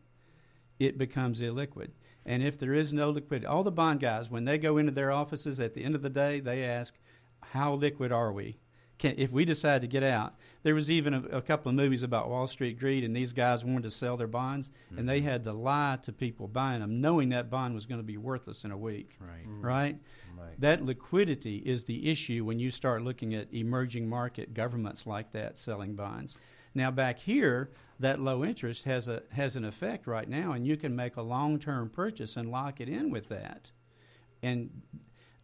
[0.79, 1.93] It becomes illiquid.
[2.27, 5.11] And if there is no liquidity, all the bond guys, when they go into their
[5.11, 6.95] offices at the end of the day, they ask,
[7.41, 8.59] How liquid are we?
[8.99, 10.35] Can, if we decide to get out,
[10.65, 13.65] there was even a, a, couple of movies about Wall Street greed, and these guys
[13.65, 14.99] wanted to sell their bonds, mm-hmm.
[14.99, 15.29] and they mm-hmm.
[15.29, 18.65] had to lie to people buying them, knowing that bond was going to be worthless
[18.65, 19.17] in a week.
[19.21, 19.49] Right.
[19.49, 19.67] Mm-hmm.
[19.67, 19.97] Right.
[20.37, 20.61] Right.
[20.61, 25.59] That liquidity is the issue when you start looking at emerging market governments like that
[25.59, 26.37] selling bonds.
[26.75, 30.77] Now back here, that low interest has a has an effect right now, and you
[30.77, 33.71] can make a long term purchase and lock it in with that.
[34.43, 34.71] And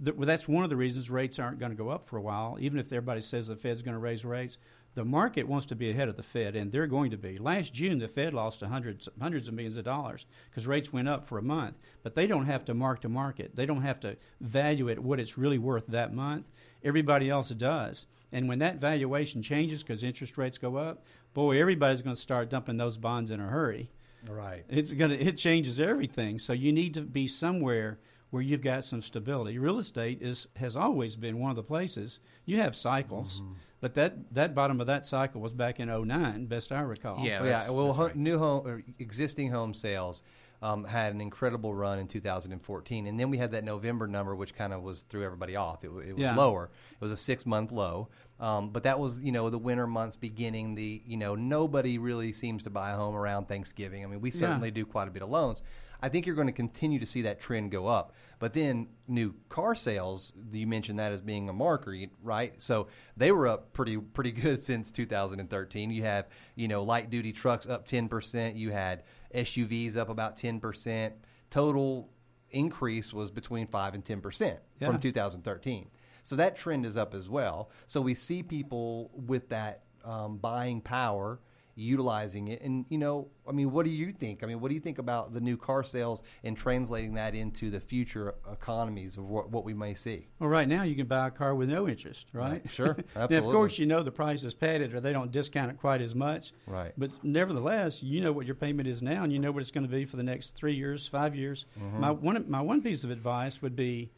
[0.02, 2.22] th- well, that's one of the reasons rates aren't going to go up for a
[2.22, 2.56] while.
[2.60, 4.58] Even if everybody says the Fed's going to raise rates,
[4.94, 7.36] the market wants to be ahead of the Fed, and they're going to be.
[7.36, 11.26] Last June, the Fed lost hundreds, hundreds of millions of dollars because rates went up
[11.26, 11.74] for a month.
[12.02, 13.56] But they don't have to mark to market.
[13.56, 16.46] They don't have to value it what it's really worth that month.
[16.84, 18.06] Everybody else does.
[18.30, 21.04] And when that valuation changes because interest rates go up,
[21.34, 23.90] boy, everybody's going to start dumping those bonds in a hurry.
[24.28, 24.64] Right.
[24.68, 26.38] It's going to it changes everything.
[26.38, 27.98] So you need to be somewhere–
[28.30, 29.58] where you've got some stability.
[29.58, 33.52] Real estate is has always been one of the places you have cycles, mm-hmm.
[33.80, 37.24] but that that bottom of that cycle was back in 09, best I recall.
[37.24, 37.70] Yeah, oh, yeah.
[37.70, 38.16] Well, right.
[38.16, 40.22] new home or existing home sales
[40.62, 44.54] um, had an incredible run in 2014, and then we had that November number, which
[44.54, 45.84] kind of was threw everybody off.
[45.84, 46.34] It, it was yeah.
[46.34, 46.70] lower.
[46.92, 48.08] It was a six month low.
[48.40, 50.74] Um, but that was, you know, the winter months beginning.
[50.74, 54.04] The, you know, nobody really seems to buy a home around Thanksgiving.
[54.04, 54.74] I mean, we certainly yeah.
[54.74, 55.62] do quite a bit of loans.
[56.04, 58.12] I think you're going to continue to see that trend go up.
[58.38, 62.52] But then new car sales, you mentioned that as being a marker, right?
[62.60, 65.88] So they were up pretty pretty good since 2013.
[65.90, 68.54] You have you know light duty trucks up 10 percent.
[68.54, 71.14] You had SUVs up about 10 percent.
[71.48, 72.06] Total
[72.50, 74.88] increase was between five and 10 percent yeah.
[74.88, 75.88] from 2013.
[76.24, 77.70] So that trend is up as well.
[77.86, 81.38] So we see people with that um, buying power
[81.76, 82.62] utilizing it.
[82.62, 84.42] And you know, I mean, what do you think?
[84.42, 87.70] I mean, what do you think about the new car sales and translating that into
[87.70, 90.28] the future economies of what, what we may see?
[90.38, 92.52] Well, right now you can buy a car with no interest, right?
[92.52, 92.70] right.
[92.70, 93.36] Sure, absolutely.
[93.36, 96.00] now, of course, you know the price is padded, or they don't discount it quite
[96.00, 96.52] as much.
[96.66, 96.92] Right.
[96.96, 99.86] But nevertheless, you know what your payment is now, and you know what it's going
[99.86, 101.66] to be for the next three years, five years.
[101.78, 102.00] Mm-hmm.
[102.00, 104.10] My one my one piece of advice would be.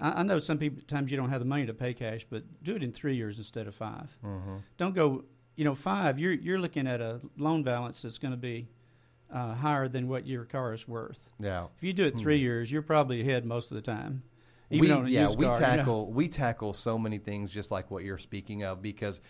[0.00, 2.76] I, know some people times you don't have the money to pay cash, but do
[2.76, 4.56] it in three years instead of 5 mm-hmm.
[4.76, 5.24] Don't go
[5.58, 8.68] you know, five, you're you're looking at a loan balance that's going to be
[9.34, 11.18] uh, higher than what your car is worth.
[11.40, 11.66] Yeah.
[11.76, 12.40] If you do it 3 hmm.
[12.40, 14.22] years, you're probably ahead most of the time.
[14.70, 16.16] we yeah we car, tackle you know?
[16.16, 19.20] we tackle so many things just like what you're speaking of because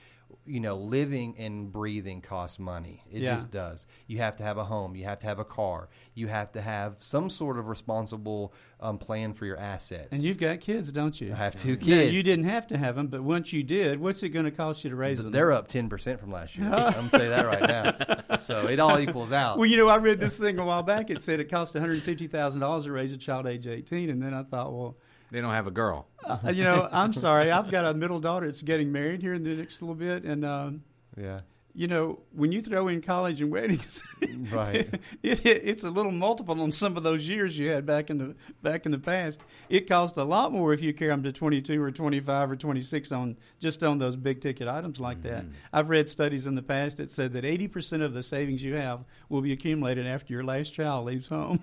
[0.49, 3.05] you know, living and breathing costs money.
[3.11, 3.33] It yeah.
[3.33, 3.87] just does.
[4.07, 4.97] You have to have a home.
[4.97, 5.89] You have to have a car.
[6.15, 10.13] You have to have some sort of responsible um, plan for your assets.
[10.13, 11.33] And you've got kids, don't you?
[11.33, 11.89] I have two kids.
[11.89, 14.51] Now, you didn't have to have them, but once you did, what's it going to
[14.51, 15.31] cost you to raise them?
[15.31, 16.69] They're up ten percent from last year.
[16.73, 18.39] I'm going to say that right now.
[18.39, 19.59] So it all equals out.
[19.59, 21.11] Well, you know, I read this thing a while back.
[21.11, 24.33] It said it cost 150 thousand dollars to raise a child age 18, and then
[24.33, 24.97] I thought, well
[25.31, 26.07] they don't have a girl.
[26.25, 27.51] Uh, you know, I'm sorry.
[27.51, 30.45] I've got a middle daughter that's getting married here in the next little bit, and
[30.45, 30.83] um,
[31.17, 31.41] yeah.
[31.75, 34.03] You know, when you throw in college and weddings,
[34.51, 34.89] right?
[35.23, 38.19] It, it, it's a little multiple on some of those years you had back in
[38.19, 39.41] the back in the past.
[39.69, 43.13] It costs a lot more if you carry them to 22 or 25 or 26
[43.13, 45.29] on just on those big ticket items like mm-hmm.
[45.29, 45.45] that.
[45.73, 48.75] I've read studies in the past that said that 80 percent of the savings you
[48.75, 51.61] have will be accumulated after your last child leaves home.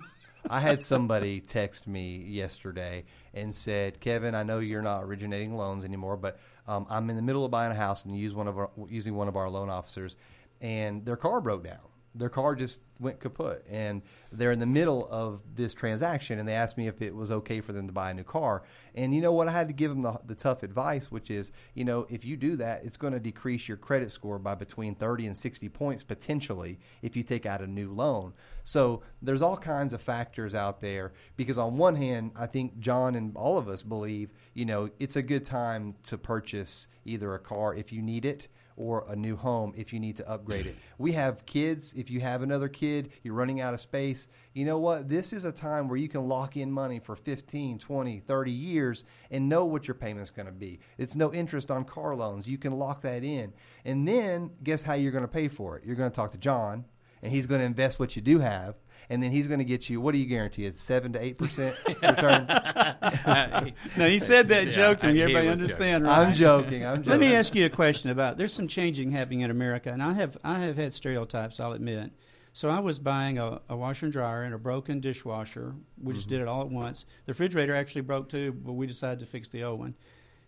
[0.48, 3.04] I had somebody text me yesterday
[3.36, 7.22] and said, "Kevin, I know you're not originating loans anymore, but um, I'm in the
[7.22, 9.70] middle of buying a house and use one of our, using one of our loan
[9.70, 10.16] officers,
[10.60, 11.78] and their car broke down.
[12.14, 13.64] Their car just went kaput.
[13.68, 17.30] And they're in the middle of this transaction and they asked me if it was
[17.30, 18.62] okay for them to buy a new car.
[18.94, 19.48] And you know what?
[19.48, 22.36] I had to give them the, the tough advice which is you know if you
[22.36, 26.02] do that it's going to decrease your credit score by between 30 and 60 points
[26.02, 28.32] potentially if you take out a new loan.
[28.64, 33.14] So there's all kinds of factors out there because on one hand i think john
[33.14, 37.38] and all of us believe you know it's a good time to purchase either a
[37.38, 40.76] car if you need it or a new home if you need to upgrade it.
[40.98, 41.94] We have kids.
[41.94, 44.28] If you have another kid, you're running out of space.
[44.52, 45.08] You know what?
[45.08, 49.04] This is a time where you can lock in money for 15, 20, 30 years
[49.30, 50.80] and know what your payment's going to be.
[50.98, 52.46] It's no interest on car loans.
[52.46, 53.52] You can lock that in.
[53.84, 55.84] And then guess how you're going to pay for it?
[55.84, 56.84] You're going to talk to John
[57.22, 58.76] and he's going to invest what you do have
[59.08, 60.00] and then he's going to get you.
[60.00, 60.64] What do you guarantee?
[60.64, 62.46] It's seven to eight percent return.
[63.96, 65.14] no, he said that Yeah, joking.
[65.14, 66.26] he Everybody was understand, right?
[66.26, 66.84] I'm joking.
[66.84, 67.10] I'm joking.
[67.10, 68.36] Let me ask you a question about.
[68.38, 71.60] There's some changing happening in America, and I have I have had stereotypes.
[71.60, 72.12] I'll admit.
[72.52, 75.74] So I was buying a, a washer and dryer and a broken dishwasher.
[76.02, 76.36] We just mm-hmm.
[76.36, 77.04] did it all at once.
[77.26, 79.94] The refrigerator actually broke too, but we decided to fix the old one.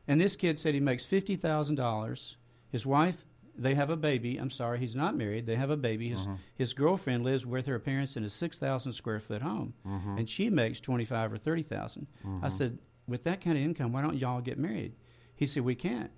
[0.07, 2.37] And this kid said he makes fifty thousand dollars.
[2.71, 3.25] His wife,
[3.59, 4.37] they have a baby.
[4.37, 5.47] I'm sorry, he's not married.
[5.47, 6.09] They have a baby.
[6.11, 6.35] His mm-hmm.
[6.55, 10.19] his girlfriend lives with her parents in a six thousand square foot home, mm-hmm.
[10.19, 12.49] and she makes twenty five or thirty I mm-hmm.
[12.49, 12.79] said,
[13.09, 14.95] with that kind of income, why don't y'all get married?
[15.35, 16.11] He said, we can't.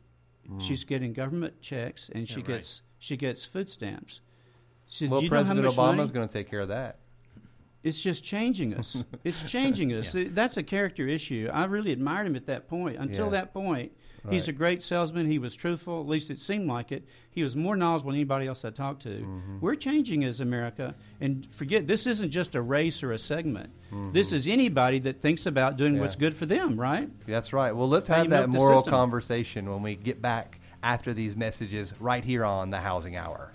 [0.51, 0.61] Mm.
[0.61, 2.47] She's getting government checks and she Yeah, right.
[2.47, 4.21] gets she gets food stamps.
[4.89, 6.69] She said, well, "Do you know how President much Obama's going to take care of
[6.69, 6.99] that.
[7.83, 8.97] It's just changing us.
[9.25, 10.15] it's changing us.
[10.15, 11.49] That's a character issue.
[11.53, 12.99] I really admired him at that point.
[12.99, 13.33] Until Yeah.
[13.33, 13.93] that point,
[14.29, 15.31] he's a great salesman.
[15.31, 16.01] He was truthful.
[16.01, 17.05] At least it seemed like it.
[17.31, 19.09] He was more knowledgeable than anybody else I talked to.
[19.21, 19.61] Mm-hmm.
[19.61, 20.95] We're changing as America.
[21.21, 23.71] And forget, this isn't just a race or a segment.
[24.13, 26.21] This is anybody that thinks about doing what's Mm-hmm.
[26.21, 27.09] Good for them, right?
[27.27, 27.75] That's right.
[27.75, 32.45] Well, let's have that moral conversation when we get back after these messages right here
[32.45, 33.53] on the Housing Hour.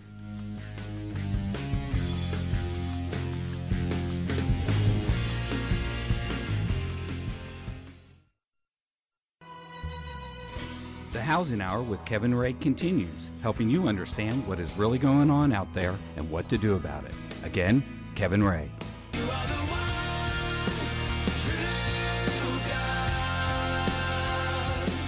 [11.36, 15.67] Housing Hour with Kevin Ray continues, helping you understand what is really going on out
[15.73, 17.13] there and what to do about it.
[17.43, 17.83] Again,
[18.15, 18.71] Kevin Ray.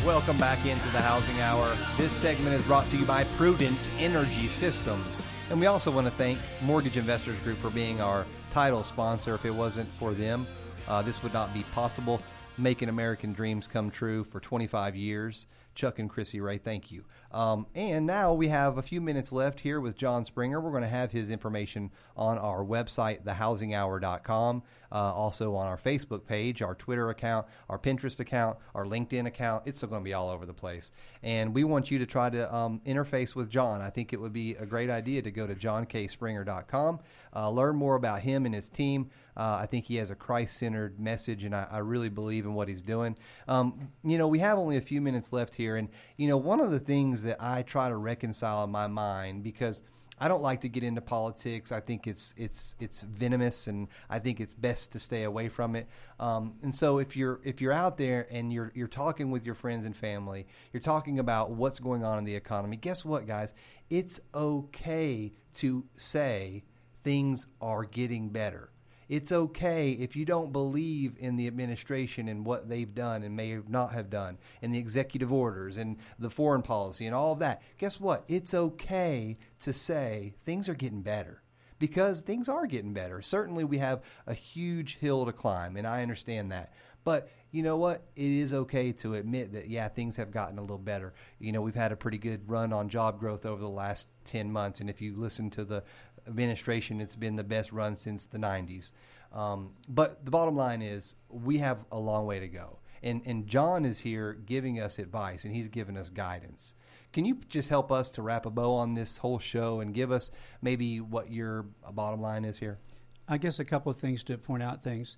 [0.06, 1.74] Welcome back into the Housing Hour.
[1.96, 5.24] This segment is brought to you by Prudent Energy Systems.
[5.50, 9.34] And we also want to thank Mortgage Investors Group for being our title sponsor.
[9.36, 10.46] If it wasn't for them,
[10.90, 12.22] uh, this would not be possible.
[12.58, 15.48] Making American dreams come true for 25 years.
[15.78, 17.06] Chuck and Chrissy Ray, thank you.
[17.32, 20.60] Um, and now we have a few minutes left here with John Springer.
[20.60, 26.26] We're going to have his information on our website, thehousinghour.com, uh, also on our Facebook
[26.26, 29.64] page, our Twitter account, our Pinterest account, our LinkedIn account.
[29.68, 30.92] It's going to be all over the place.
[31.22, 33.80] And we want you to try to um, interface with John.
[33.80, 37.00] I think it would be a great idea to go to johnkspringer.com,
[37.36, 39.12] uh, learn more about him and his team.
[39.38, 42.56] Uh, I think he has a Christ centered message, and I, I really believe in
[42.56, 43.16] what he's doing.
[43.48, 46.60] Um, you know, we have only a few minutes left here, and, you know, one
[46.60, 49.84] of the things that I try to reconcile in my mind because.
[50.20, 51.72] I don't like to get into politics.
[51.72, 55.76] I think it's it's it's venomous, and I think it's best to stay away from
[55.76, 55.88] it.
[56.20, 59.54] Um, and so, if you're if you're out there and you're you're talking with your
[59.54, 62.78] friends and family, you're talking about what's going on in the economy.
[62.78, 63.54] Guess what, guys?
[63.92, 66.64] It's okay to say
[67.04, 68.72] things are getting better.
[69.10, 73.58] It's okay if you don't believe in the administration and what they've done and may
[73.68, 77.62] not have done, and the executive orders and the foreign policy and all of that.
[77.78, 78.26] Guess what?
[78.28, 81.42] It's okay to say things are getting better
[81.80, 83.22] because things are getting better.
[83.22, 86.74] Certainly, we have a huge hill to climb, and I understand that.
[87.04, 88.04] But you know what?
[88.18, 91.14] It is okay to admit that, yeah, things have gotten a little better.
[91.40, 94.52] You know, we've had a pretty good run on job growth over the last 10
[94.52, 94.82] months.
[94.82, 95.84] And if you listen to the
[96.28, 98.92] administration, it's been the best run since the 90s.
[99.34, 102.80] Um, but the bottom line is, we have a long way to go.
[103.04, 106.74] And, and John is here giving us advice, and he's giving us guidance.
[107.14, 110.12] Can you just help us to wrap a bow on this whole show and give
[110.12, 112.80] us maybe what your bottom line is here?
[113.28, 115.18] I guess a couple of things to point out things.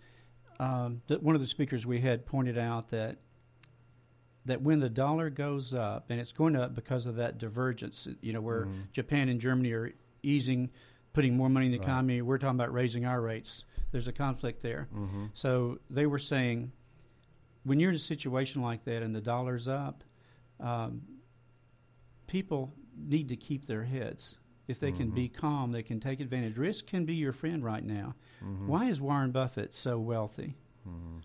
[0.59, 3.17] Um, one of the speakers we had pointed out that
[4.45, 8.33] that when the dollar goes up, and it's going up because of that divergence, you
[8.33, 9.93] know, where Japan and Germany are
[10.23, 10.69] easing,
[11.13, 13.65] putting more money in the economy, we're talking about raising our rates.
[13.91, 14.87] There's a conflict there.
[14.93, 15.25] Mm-hmm.
[15.33, 16.71] So they were saying,
[17.63, 20.03] when you're in a situation like that and the dollar's up,
[20.59, 21.01] um,
[22.27, 24.37] people need to keep their heads.
[24.67, 25.39] If they can be mm-hmm.
[25.39, 26.57] calm, they can take advantage.
[26.57, 28.13] Risk can be your friend right now.
[28.43, 28.67] Mm-hmm.
[28.67, 30.55] Why is Warren Buffett so wealthy?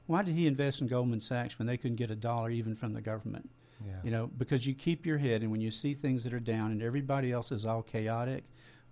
[0.07, 2.93] Why did he invest in Goldman Sachs when they couldn't get a dollar even from
[2.93, 3.49] the government?
[3.85, 3.93] Yeah.
[4.03, 6.73] You know, because you keep your head, and when you see things that are down
[6.73, 8.45] and everybody else is all chaotic,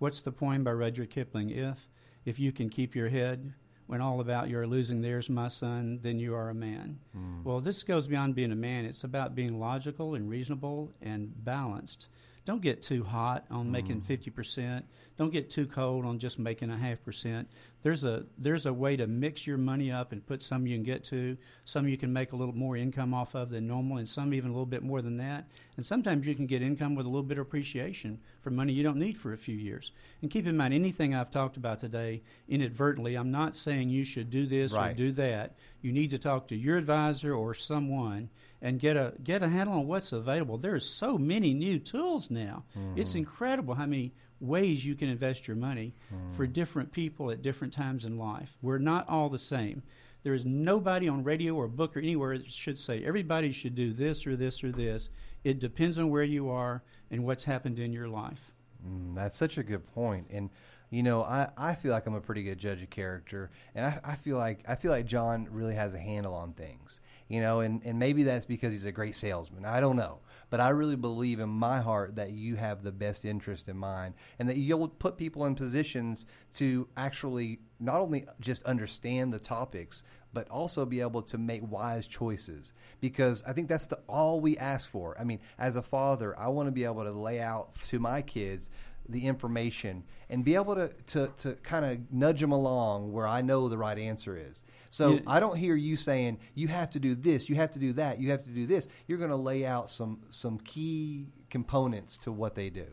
[0.03, 1.49] what's the poem by Rudyard Kipling?
[1.49, 1.87] If
[2.25, 3.53] if you can keep your head
[3.87, 6.99] when all about you are losing theirs, my son, then you are a man.
[7.13, 7.41] Hmm.
[7.45, 8.83] Well, this goes beyond being a man.
[8.83, 12.07] It's about being logical and reasonable and balanced.
[12.43, 14.05] Don't get too hot on making hmm.
[14.05, 14.85] fifty percent.
[15.17, 17.47] Don't get too cold on just making a half percent.
[17.83, 20.83] There's a there's a way to mix your money up and put some you can
[20.83, 24.09] get to, some you can make a little more income off of than normal, and
[24.09, 25.45] some even a little bit more than that.
[25.77, 28.83] And sometimes you can get income with a little bit of appreciation for money you
[28.83, 29.91] don't need for a few years.
[30.21, 34.29] And keep in mind, anything I've talked about today, inadvertently, I'm not saying you should
[34.29, 35.55] do this or do that.
[35.81, 38.29] You need to talk to your advisor or someone
[38.63, 40.57] and get a get a handle on what's available.
[40.57, 42.63] There's so many new tools now.
[42.95, 43.19] It's hmm.
[43.19, 45.93] incredible how many ways you can invest your money
[46.33, 48.57] for different people at different times in life.
[48.61, 49.83] We're not all the same.
[50.23, 53.93] There is nobody on radio or book or anywhere that should say everybody should do
[53.93, 55.09] this or this or this.
[55.43, 56.81] It depends on where you are
[57.11, 58.51] and what's happened in your life.
[58.87, 60.27] Mm, that's such a good point.
[60.29, 60.49] And
[60.89, 63.99] you know, I, I feel like I'm a pretty good judge of character, and I,
[64.03, 67.01] I feel like I feel like John really has a handle on things.
[67.29, 69.65] You know, and, and maybe that's because he's a great salesman.
[69.65, 70.19] I don't know,
[70.53, 74.13] but I really believe in my heart that you have the best interest in mind,
[74.37, 76.27] and that you'll put people in positions
[76.57, 82.05] to actually not only just understand the topics, but also be able to make wise
[82.05, 82.73] choices.
[83.01, 85.19] Because I think that's the all we ask for.
[85.19, 88.21] I mean, as a father, I want to be able to lay out to my
[88.21, 88.69] kids
[89.09, 93.41] the information and be able to, to, to kind of nudge them along where I
[93.41, 94.63] know the right answer is.
[94.89, 95.19] So Yeah.
[95.27, 98.19] I don't hear you saying you have to do this, you have to do that,
[98.19, 98.87] you have to do this.
[99.07, 102.87] You're going to lay out some some key components to what they do.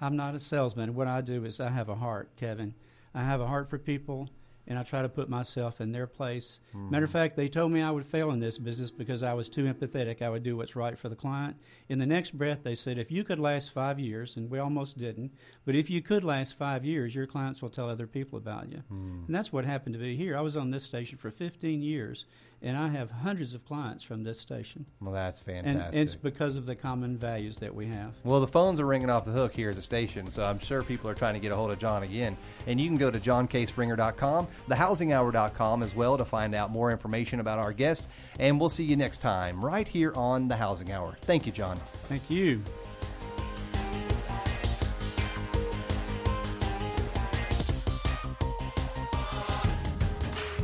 [0.00, 0.94] I'm not a salesman.
[0.94, 2.74] What I do is I have a heart, Kevin.
[3.14, 4.28] I have a heart for people,
[4.68, 6.60] and I try to put myself in their place.
[6.72, 6.90] Hmm.
[6.90, 9.48] Matter of fact, they told me I would fail in this business because I was
[9.48, 10.20] too empathetic.
[10.20, 11.56] I would do what's right for the client.
[11.88, 14.98] In the next breath, they said, if you could last five years, and we almost
[14.98, 15.32] didn't,
[15.64, 18.82] but if you could last five years, your clients will tell other people about you.
[18.88, 19.24] Hmm.
[19.26, 20.36] And that's what happened to be here.
[20.36, 22.26] I was on this station for 15 years,
[22.62, 24.84] and I have hundreds of clients from this station.
[25.00, 26.02] Well, that's And fantastic.
[26.02, 28.14] it's because of the common values that we have.
[28.24, 30.82] Well, the phones are ringing off the hook here at the station, so I'm sure
[30.82, 32.36] people are trying to get a hold of John again.
[32.66, 37.58] And you can go to johnkSpringer.com, thehousinghour.com as well to find out more information about
[37.58, 38.06] our guest.
[38.40, 41.16] And we'll see you next time right here on The Housing Hour.
[41.22, 41.76] Thank you, John.
[42.08, 42.62] Thank you.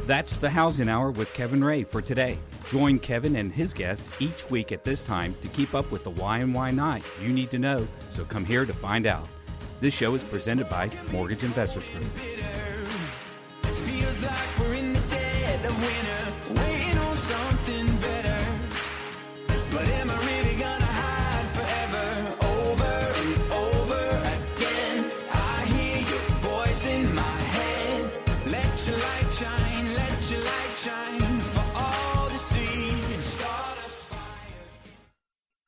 [0.07, 2.37] That's the Housing Hour with Kevin Ray for today.
[2.69, 6.11] Join Kevin and his guests each week at this time to keep up with the
[6.11, 9.27] why and why not you need to know, so come here to find out.
[9.81, 12.05] This show is presented by Mortgage Investors Group.